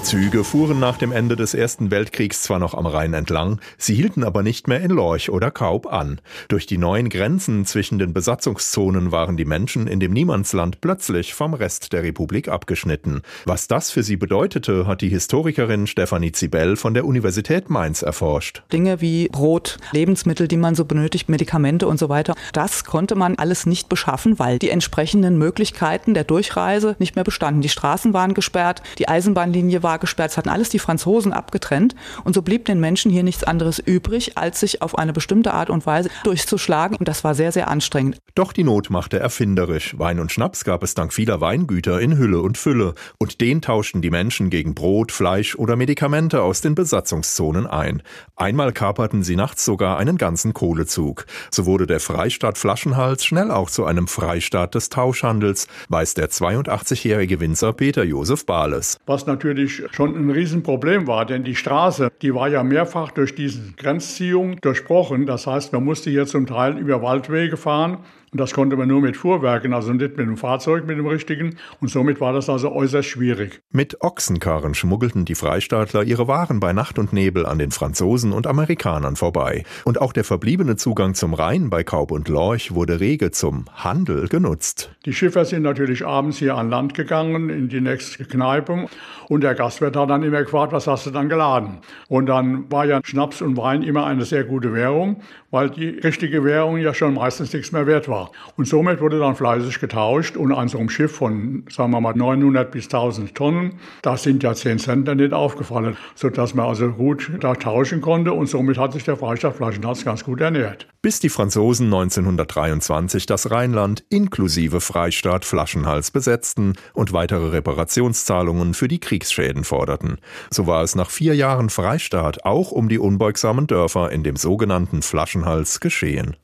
Züge 0.09 0.43
fuhren 0.43 0.79
nach 0.79 0.97
dem 0.97 1.11
Ende 1.11 1.35
des 1.35 1.53
Ersten 1.53 1.91
Weltkriegs 1.91 2.41
zwar 2.41 2.57
noch 2.57 2.73
am 2.73 2.87
Rhein 2.87 3.13
entlang, 3.13 3.61
sie 3.77 3.93
hielten 3.93 4.23
aber 4.23 4.41
nicht 4.41 4.67
mehr 4.67 4.81
in 4.81 4.89
Lorch 4.89 5.29
oder 5.29 5.51
Kaub 5.51 5.85
an. 5.85 6.19
Durch 6.47 6.65
die 6.65 6.79
neuen 6.79 7.09
Grenzen 7.09 7.63
zwischen 7.67 7.99
den 7.99 8.11
Besatzungszonen 8.11 9.11
waren 9.11 9.37
die 9.37 9.45
Menschen 9.45 9.85
in 9.85 9.99
dem 9.99 10.11
Niemandsland 10.11 10.81
plötzlich 10.81 11.35
vom 11.35 11.53
Rest 11.53 11.93
der 11.93 12.01
Republik 12.01 12.47
abgeschnitten. 12.47 13.21
Was 13.45 13.67
das 13.67 13.91
für 13.91 14.01
sie 14.01 14.15
bedeutete, 14.15 14.87
hat 14.87 15.01
die 15.01 15.09
Historikerin 15.09 15.85
Stefanie 15.85 16.31
Zibel 16.31 16.75
von 16.75 16.95
der 16.95 17.05
Universität 17.05 17.69
Mainz 17.69 18.01
erforscht. 18.01 18.63
Dinge 18.73 19.01
wie 19.01 19.27
Brot, 19.27 19.77
Lebensmittel, 19.91 20.47
die 20.47 20.57
man 20.57 20.73
so 20.73 20.85
benötigt, 20.85 21.29
Medikamente 21.29 21.87
und 21.87 21.99
so 21.99 22.09
weiter, 22.09 22.33
das 22.51 22.83
konnte 22.83 23.13
man 23.13 23.35
alles 23.35 23.67
nicht 23.67 23.89
beschaffen, 23.89 24.39
weil 24.39 24.57
die 24.57 24.71
entsprechenden 24.71 25.37
Möglichkeiten 25.37 26.15
der 26.15 26.23
Durchreise 26.23 26.95
nicht 26.97 27.13
mehr 27.13 27.23
bestanden. 27.23 27.61
Die 27.61 27.69
Straßen 27.69 28.11
waren 28.15 28.33
gesperrt, 28.33 28.81
die 28.97 29.07
Eisenbahnlinie 29.07 29.83
war 29.83 29.98
gesperrt, 29.99 30.31
es 30.31 30.37
hatten 30.37 30.49
alles 30.49 30.69
die 30.69 30.79
Franzosen 30.79 31.33
abgetrennt 31.33 31.95
und 32.23 32.33
so 32.33 32.41
blieb 32.41 32.65
den 32.65 32.79
Menschen 32.79 33.11
hier 33.11 33.23
nichts 33.23 33.43
anderes 33.43 33.79
übrig, 33.79 34.37
als 34.37 34.59
sich 34.59 34.81
auf 34.81 34.97
eine 34.97 35.13
bestimmte 35.13 35.53
Art 35.53 35.69
und 35.69 35.85
Weise 35.85 36.09
durchzuschlagen 36.23 36.97
und 36.97 37.07
das 37.07 37.23
war 37.23 37.35
sehr, 37.35 37.51
sehr 37.51 37.69
anstrengend. 37.69 38.17
Doch 38.35 38.53
die 38.53 38.63
Not 38.63 38.89
machte 38.89 39.19
erfinderisch. 39.19 39.97
Wein 39.97 40.19
und 40.19 40.31
Schnaps 40.31 40.63
gab 40.63 40.83
es 40.83 40.93
dank 40.93 41.13
vieler 41.13 41.41
Weingüter 41.41 41.99
in 41.99 42.17
Hülle 42.17 42.41
und 42.41 42.57
Fülle 42.57 42.93
und 43.17 43.41
den 43.41 43.61
tauschten 43.61 44.01
die 44.01 44.09
Menschen 44.09 44.49
gegen 44.49 44.75
Brot, 44.75 45.11
Fleisch 45.11 45.55
oder 45.55 45.75
Medikamente 45.75 46.41
aus 46.41 46.61
den 46.61 46.75
Besatzungszonen 46.75 47.67
ein. 47.67 48.01
Einmal 48.35 48.71
kaperten 48.71 49.23
sie 49.23 49.35
nachts 49.35 49.65
sogar 49.65 49.97
einen 49.97 50.17
ganzen 50.17 50.53
Kohlezug. 50.53 51.25
So 51.51 51.65
wurde 51.65 51.87
der 51.87 51.99
Freistaat 51.99 52.57
Flaschenhals 52.57 53.25
schnell 53.25 53.51
auch 53.51 53.69
zu 53.69 53.85
einem 53.85 54.07
Freistaat 54.07 54.75
des 54.75 54.89
Tauschhandels, 54.89 55.67
weiß 55.89 56.13
der 56.13 56.29
82-jährige 56.29 57.39
Winzer 57.39 57.73
Peter 57.73 58.03
Josef 58.03 58.45
Bahles. 58.45 58.97
Was 59.05 59.25
natürlich 59.25 59.83
schon 59.91 60.15
ein 60.15 60.29
Riesenproblem 60.29 61.07
war, 61.07 61.25
denn 61.25 61.43
die 61.43 61.55
Straße, 61.55 62.11
die 62.21 62.33
war 62.33 62.47
ja 62.47 62.63
mehrfach 62.63 63.11
durch 63.11 63.35
diese 63.35 63.73
Grenzziehung 63.73 64.59
durchbrochen. 64.61 65.25
Das 65.25 65.47
heißt, 65.47 65.73
man 65.73 65.83
musste 65.83 66.09
hier 66.09 66.25
zum 66.25 66.47
Teil 66.47 66.77
über 66.77 67.01
Waldwege 67.01 67.57
fahren 67.57 67.97
und 68.31 68.39
das 68.39 68.53
konnte 68.53 68.75
man 68.75 68.87
nur 68.87 69.01
mit 69.01 69.17
Fuhrwerken, 69.17 69.73
also 69.73 69.91
nicht 69.93 70.17
mit 70.17 70.27
dem 70.27 70.37
Fahrzeug, 70.37 70.85
mit 70.85 70.97
dem 70.97 71.07
richtigen. 71.07 71.57
Und 71.81 71.89
somit 71.89 72.21
war 72.21 72.33
das 72.33 72.49
also 72.49 72.71
äußerst 72.71 73.07
schwierig. 73.07 73.61
Mit 73.71 74.01
Ochsenkarren 74.01 74.75
schmuggelten 74.75 75.25
die 75.25 75.35
Freistaatler 75.35 76.03
ihre 76.03 76.27
Waren 76.27 76.59
bei 76.59 76.73
Nacht 76.73 76.99
und 76.99 77.13
Nebel 77.13 77.45
an 77.45 77.57
den 77.57 77.71
Franzosen 77.71 78.31
und 78.31 78.45
Amerikanern 78.45 79.15
vorbei. 79.15 79.63
Und 79.85 79.99
auch 79.99 80.13
der 80.13 80.23
verbliebene 80.23 80.75
Zugang 80.75 81.15
zum 81.15 81.33
Rhein 81.33 81.69
bei 81.69 81.83
Kaub 81.83 82.11
und 82.11 82.29
Lorch 82.29 82.73
wurde 82.75 82.99
rege 82.99 83.31
zum 83.31 83.65
Handel 83.73 84.27
genutzt. 84.27 84.91
Die 85.05 85.13
Schiffer 85.13 85.45
sind 85.45 85.63
natürlich 85.63 86.05
abends 86.05 86.37
hier 86.37 86.55
an 86.55 86.69
Land 86.69 86.93
gegangen, 86.93 87.49
in 87.49 87.69
die 87.69 87.81
nächste 87.81 88.25
Kneipe. 88.25 88.87
Und 89.27 89.41
der 89.41 89.55
Gastwirt 89.55 89.95
hat 89.95 90.09
dann 90.09 90.23
immer 90.23 90.43
gefragt, 90.43 90.71
was 90.71 90.87
hast 90.87 91.05
du 91.05 91.11
dann 91.11 91.29
geladen? 91.29 91.79
Und 92.07 92.27
dann 92.27 92.71
war 92.71 92.85
ja 92.85 92.99
Schnaps 93.03 93.41
und 93.41 93.57
Wein 93.57 93.83
immer 93.83 94.05
eine 94.05 94.25
sehr 94.25 94.43
gute 94.43 94.73
Währung, 94.73 95.21
weil 95.51 95.69
die 95.69 95.89
richtige 95.89 96.43
Währung 96.43 96.77
ja 96.77 96.93
schon 96.93 97.15
meistens 97.15 97.53
nichts 97.53 97.71
mehr 97.71 97.87
wert 97.87 98.07
war. 98.07 98.31
Und 98.55 98.67
somit 98.67 99.01
wurde 99.01 99.19
dann 99.19 99.35
fleißig 99.35 99.79
getauscht 99.79 100.37
und 100.37 100.51
an 100.51 100.67
so 100.67 100.77
einem 100.77 100.89
Schiff 100.89 101.15
von, 101.15 101.63
sagen 101.69 101.91
wir 101.91 102.01
mal, 102.01 102.13
900 102.13 102.71
bis 102.71 102.85
1000 102.85 103.33
Tonnen, 103.35 103.73
da 104.01 104.17
sind 104.17 104.43
ja 104.43 104.53
10 104.53 104.79
Cent 104.79 105.15
nicht 105.15 105.33
aufgefallen, 105.33 105.97
sodass 106.15 106.53
man 106.53 106.67
also 106.67 106.89
gut 106.89 107.31
da 107.39 107.55
tauschen 107.55 108.01
konnte 108.01 108.33
und 108.33 108.47
somit 108.47 108.77
hat 108.77 108.93
sich 108.93 109.03
der 109.03 109.17
Freistaat 109.17 109.55
Flaschenhals 109.55 110.05
ganz 110.05 110.23
gut 110.23 110.41
ernährt. 110.41 110.87
Bis 111.01 111.19
die 111.19 111.29
Franzosen 111.29 111.85
1923 111.85 113.25
das 113.25 113.51
Rheinland 113.51 114.03
inklusive 114.09 114.81
Freistaat 114.81 115.45
Flaschenhals 115.45 116.11
besetzten 116.11 116.73
und 116.93 117.13
weitere 117.13 117.49
Reparationszahlungen 117.49 118.73
für 118.73 118.89
die 118.89 118.99
Kriegsschäden 118.99 119.63
forderten. 119.63 120.17
So 120.51 120.67
war 120.67 120.83
es 120.83 120.95
nach 120.95 121.09
vier 121.09 121.35
Jahren 121.35 121.69
Freistaat 121.69 122.43
auch 122.43 122.71
um 122.71 122.89
die 122.89 122.99
unbeugsamen 122.99 123.65
Dörfer 123.65 124.11
in 124.11 124.23
dem 124.23 124.35
sogenannten 124.35 125.01
Flaschenhals 125.01 125.38
geschehen. 125.79 126.35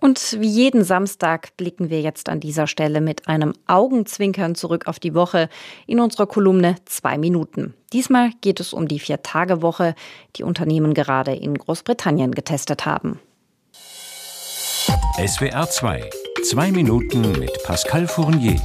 Und 0.00 0.36
wie 0.38 0.48
jeden 0.48 0.84
Samstag 0.84 1.56
blicken 1.56 1.88
wir 1.88 2.02
jetzt 2.02 2.28
an 2.28 2.38
dieser 2.38 2.66
Stelle 2.66 3.00
mit 3.00 3.26
einem 3.26 3.54
Augenzwinkern 3.66 4.54
zurück 4.54 4.86
auf 4.86 4.98
die 4.98 5.14
Woche 5.14 5.48
in 5.86 5.98
unserer 5.98 6.26
Kolumne 6.26 6.76
Zwei 6.84 7.16
Minuten. 7.16 7.72
Diesmal 7.92 8.30
geht 8.42 8.60
es 8.60 8.74
um 8.74 8.86
die 8.86 8.98
Vier-Tage-Woche, 8.98 9.94
die 10.36 10.42
Unternehmen 10.42 10.92
gerade 10.92 11.34
in 11.34 11.56
Großbritannien 11.56 12.32
getestet 12.32 12.84
haben. 12.84 13.18
SWR 15.16 15.70
2 15.70 16.10
Zwei 16.42 16.70
Minuten 16.72 17.32
mit 17.38 17.62
Pascal 17.62 18.06
Fournier. 18.06 18.60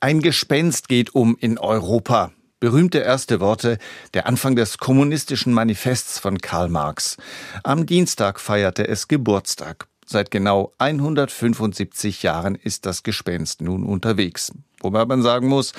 Ein 0.00 0.20
Gespenst 0.20 0.88
geht 0.88 1.14
um 1.14 1.36
in 1.40 1.56
Europa. 1.56 2.32
Berühmte 2.62 2.98
erste 2.98 3.40
Worte, 3.40 3.76
der 4.14 4.28
Anfang 4.28 4.54
des 4.54 4.78
kommunistischen 4.78 5.52
Manifests 5.52 6.20
von 6.20 6.38
Karl 6.38 6.68
Marx. 6.68 7.16
Am 7.64 7.86
Dienstag 7.86 8.38
feierte 8.38 8.86
es 8.86 9.08
Geburtstag. 9.08 9.88
Seit 10.06 10.30
genau 10.30 10.72
175 10.78 12.22
Jahren 12.22 12.54
ist 12.54 12.86
das 12.86 13.02
Gespenst 13.02 13.62
nun 13.62 13.82
unterwegs. 13.82 14.52
Wobei 14.78 15.04
man 15.06 15.22
sagen 15.22 15.48
muss, 15.48 15.72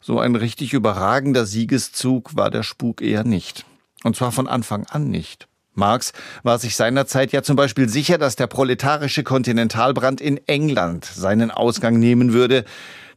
so 0.00 0.20
ein 0.20 0.36
richtig 0.36 0.72
überragender 0.72 1.46
Siegeszug 1.46 2.36
war 2.36 2.52
der 2.52 2.62
Spuk 2.62 3.02
eher 3.02 3.24
nicht. 3.24 3.66
Und 4.04 4.14
zwar 4.14 4.30
von 4.30 4.46
Anfang 4.46 4.86
an 4.86 5.10
nicht. 5.10 5.48
Marx 5.74 6.12
war 6.44 6.60
sich 6.60 6.76
seinerzeit 6.76 7.32
ja 7.32 7.42
zum 7.42 7.56
Beispiel 7.56 7.88
sicher, 7.88 8.18
dass 8.18 8.36
der 8.36 8.46
proletarische 8.46 9.24
Kontinentalbrand 9.24 10.20
in 10.20 10.36
England 10.46 11.06
seinen 11.06 11.50
Ausgang 11.50 11.98
nehmen 11.98 12.32
würde. 12.32 12.64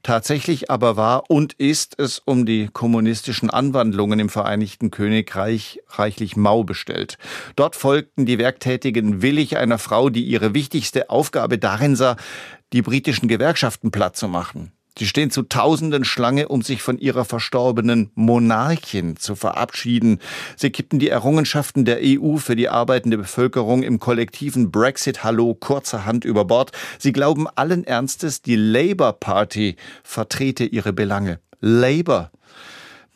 Tatsächlich 0.04 0.70
aber 0.70 0.98
war 0.98 1.30
und 1.30 1.54
ist 1.54 1.98
es 1.98 2.20
um 2.20 2.46
die 2.46 2.68
kommunistischen 2.72 3.50
Anwandlungen 3.50 4.20
im 4.20 4.28
Vereinigten 4.28 4.92
Königreich 4.92 5.80
reichlich 5.88 6.36
mau 6.36 6.66
bestellt. 6.66 7.18
Dort 7.56 7.78
folgten 7.78 8.26
die 8.26 8.38
Werktätigen 8.38 9.22
willig 9.22 9.56
einer 9.56 9.78
Frau, 9.78 10.10
die 10.10 10.26
ihre 10.26 10.54
wichtigste 10.54 11.10
Aufgabe 11.10 11.58
darin 11.58 11.96
sah, 11.96 12.18
die 12.74 12.82
britischen 12.82 13.30
Gewerkschaften 13.30 13.92
platt 13.92 14.18
zu 14.18 14.28
machen. 14.28 14.74
Sie 14.98 15.08
stehen 15.08 15.32
zu 15.32 15.44
Tausenden 15.44 16.04
Schlange, 16.06 16.48
um 16.48 16.62
sich 16.62 16.84
von 16.84 17.00
ihrer 17.00 17.26
verstorbenen 17.26 18.12
Monarchin 18.14 19.18
zu 19.18 19.36
verabschieden. 19.36 20.20
Sie 20.56 20.70
kippten 20.70 21.00
die 21.00 21.10
Errungenschaften 21.10 21.84
der 21.84 22.00
EU 22.02 22.38
für 22.38 22.56
die 22.56 22.70
arbeitende 22.70 23.18
Bevölkerung 23.18 23.82
im 23.82 24.00
kollektiven 24.00 24.70
Brexit-Hallo 24.70 25.56
kurzerhand 25.56 26.26
über 26.26 26.46
Bord. 26.46 26.72
Sie 27.00 27.12
glauben 27.12 27.48
allen 27.48 27.84
Ernstes, 27.86 28.44
die 28.44 28.56
Labour 28.56 29.14
Party 29.14 29.78
vertrete 30.04 30.66
ihre 30.66 30.94
Belange. 30.94 31.40
Labour. 31.60 32.30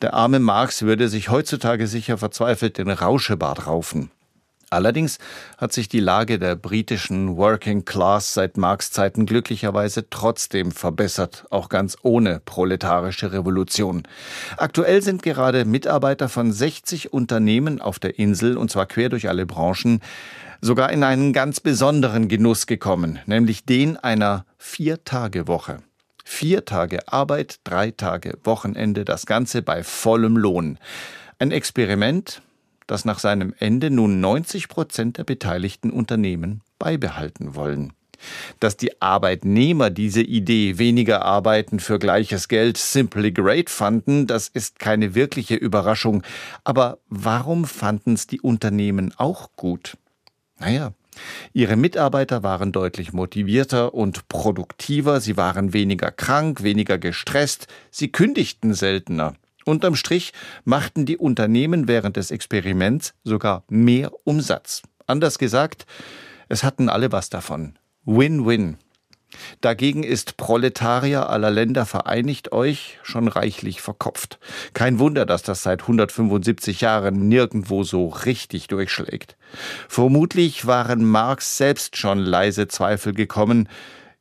Der 0.02 0.14
arme 0.14 0.40
Marx 0.40 0.82
würde 0.82 1.08
sich 1.08 1.28
heutzutage 1.28 1.86
sicher 1.86 2.18
verzweifelt 2.18 2.78
den 2.78 2.90
Rauschebart 2.90 3.66
raufen. 3.66 4.10
Allerdings 4.70 5.18
hat 5.56 5.72
sich 5.72 5.88
die 5.88 6.00
Lage 6.00 6.38
der 6.38 6.54
britischen 6.54 7.36
Working 7.36 7.84
Class 7.86 8.34
seit 8.34 8.58
Marx 8.58 8.90
Zeiten 8.90 9.24
glücklicherweise 9.24 10.10
trotzdem 10.10 10.72
verbessert, 10.72 11.46
auch 11.50 11.70
ganz 11.70 11.96
ohne 12.02 12.40
proletarische 12.44 13.32
Revolution. 13.32 14.02
Aktuell 14.58 15.02
sind 15.02 15.22
gerade 15.22 15.64
Mitarbeiter 15.64 16.28
von 16.28 16.52
60 16.52 17.12
Unternehmen 17.12 17.80
auf 17.80 17.98
der 17.98 18.18
Insel, 18.18 18.58
und 18.58 18.70
zwar 18.70 18.84
quer 18.86 19.08
durch 19.08 19.28
alle 19.28 19.46
Branchen, 19.46 20.00
sogar 20.60 20.92
in 20.92 21.02
einen 21.02 21.32
ganz 21.32 21.60
besonderen 21.60 22.28
Genuss 22.28 22.66
gekommen, 22.66 23.20
nämlich 23.26 23.64
den 23.64 23.96
einer 23.96 24.44
Vier-Tage-Woche. 24.58 25.78
Vier 26.24 26.66
Tage 26.66 27.08
Arbeit, 27.08 27.60
drei 27.64 27.90
Tage 27.90 28.36
Wochenende, 28.44 29.06
das 29.06 29.24
Ganze 29.24 29.62
bei 29.62 29.82
vollem 29.82 30.36
Lohn. 30.36 30.78
Ein 31.38 31.52
Experiment, 31.52 32.42
das 32.88 33.04
nach 33.04 33.20
seinem 33.20 33.54
Ende 33.60 33.90
nun 33.90 34.18
90 34.20 34.66
Prozent 34.66 35.18
der 35.18 35.24
beteiligten 35.24 35.90
Unternehmen 35.90 36.62
beibehalten 36.80 37.54
wollen. 37.54 37.92
Dass 38.58 38.76
die 38.76 39.00
Arbeitnehmer 39.00 39.90
diese 39.90 40.22
Idee 40.22 40.78
weniger 40.78 41.24
arbeiten 41.24 41.78
für 41.78 42.00
gleiches 42.00 42.48
Geld 42.48 42.76
simply 42.76 43.30
great 43.30 43.70
fanden, 43.70 44.26
das 44.26 44.48
ist 44.48 44.80
keine 44.80 45.14
wirkliche 45.14 45.54
Überraschung. 45.54 46.24
Aber 46.64 46.98
warum 47.08 47.64
fanden 47.64 48.14
es 48.14 48.26
die 48.26 48.40
Unternehmen 48.40 49.14
auch 49.16 49.50
gut? 49.54 49.96
Naja, 50.58 50.92
Ihre 51.52 51.76
Mitarbeiter 51.76 52.42
waren 52.42 52.72
deutlich 52.72 53.12
motivierter 53.12 53.94
und 53.94 54.28
produktiver, 54.28 55.20
sie 55.20 55.36
waren 55.36 55.72
weniger 55.72 56.10
krank, 56.12 56.62
weniger 56.62 56.98
gestresst, 56.98 57.66
sie 57.90 58.12
kündigten 58.12 58.74
seltener. 58.74 59.34
Unterm 59.68 59.94
Strich 59.94 60.32
machten 60.64 61.04
die 61.06 61.18
Unternehmen 61.18 61.88
während 61.88 62.16
des 62.16 62.30
Experiments 62.30 63.14
sogar 63.22 63.64
mehr 63.68 64.10
Umsatz. 64.24 64.82
Anders 65.06 65.38
gesagt, 65.38 65.86
es 66.48 66.64
hatten 66.64 66.88
alle 66.88 67.12
was 67.12 67.28
davon. 67.28 67.78
Win-win. 68.04 68.78
Dagegen 69.60 70.04
ist 70.04 70.38
Proletarier 70.38 71.28
aller 71.28 71.50
Länder 71.50 71.84
vereinigt 71.84 72.52
euch 72.52 72.98
schon 73.02 73.28
reichlich 73.28 73.82
verkopft. 73.82 74.38
Kein 74.72 74.98
Wunder, 74.98 75.26
dass 75.26 75.42
das 75.42 75.62
seit 75.62 75.82
175 75.82 76.80
Jahren 76.80 77.28
nirgendwo 77.28 77.84
so 77.84 78.08
richtig 78.08 78.68
durchschlägt. 78.68 79.36
Vermutlich 79.86 80.66
waren 80.66 81.04
Marx 81.04 81.58
selbst 81.58 81.98
schon 81.98 82.18
leise 82.20 82.68
Zweifel 82.68 83.12
gekommen, 83.12 83.68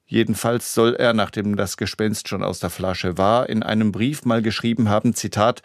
Jedenfalls 0.07 0.73
soll 0.73 0.95
er, 0.95 1.13
nachdem 1.13 1.57
das 1.57 1.75
Gespenst 1.75 2.29
schon 2.29 2.41
aus 2.41 2.59
der 2.59 2.69
Flasche 2.69 3.17
war, 3.17 3.49
in 3.49 3.61
einem 3.61 3.91
Brief 3.91 4.23
mal 4.23 4.41
geschrieben 4.41 4.89
haben, 4.89 5.13
Zitat, 5.13 5.61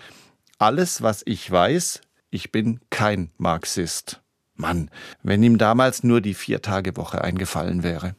alles, 0.58 1.00
was 1.00 1.22
ich 1.24 1.48
weiß, 1.48 2.00
ich 2.30 2.50
bin 2.50 2.80
kein 2.90 3.30
Marxist. 3.38 4.20
Mann, 4.54 4.90
wenn 5.22 5.42
ihm 5.42 5.58
damals 5.58 6.02
nur 6.02 6.20
die 6.20 6.34
Viertagewoche 6.34 7.22
eingefallen 7.22 7.82
wäre. 7.82 8.16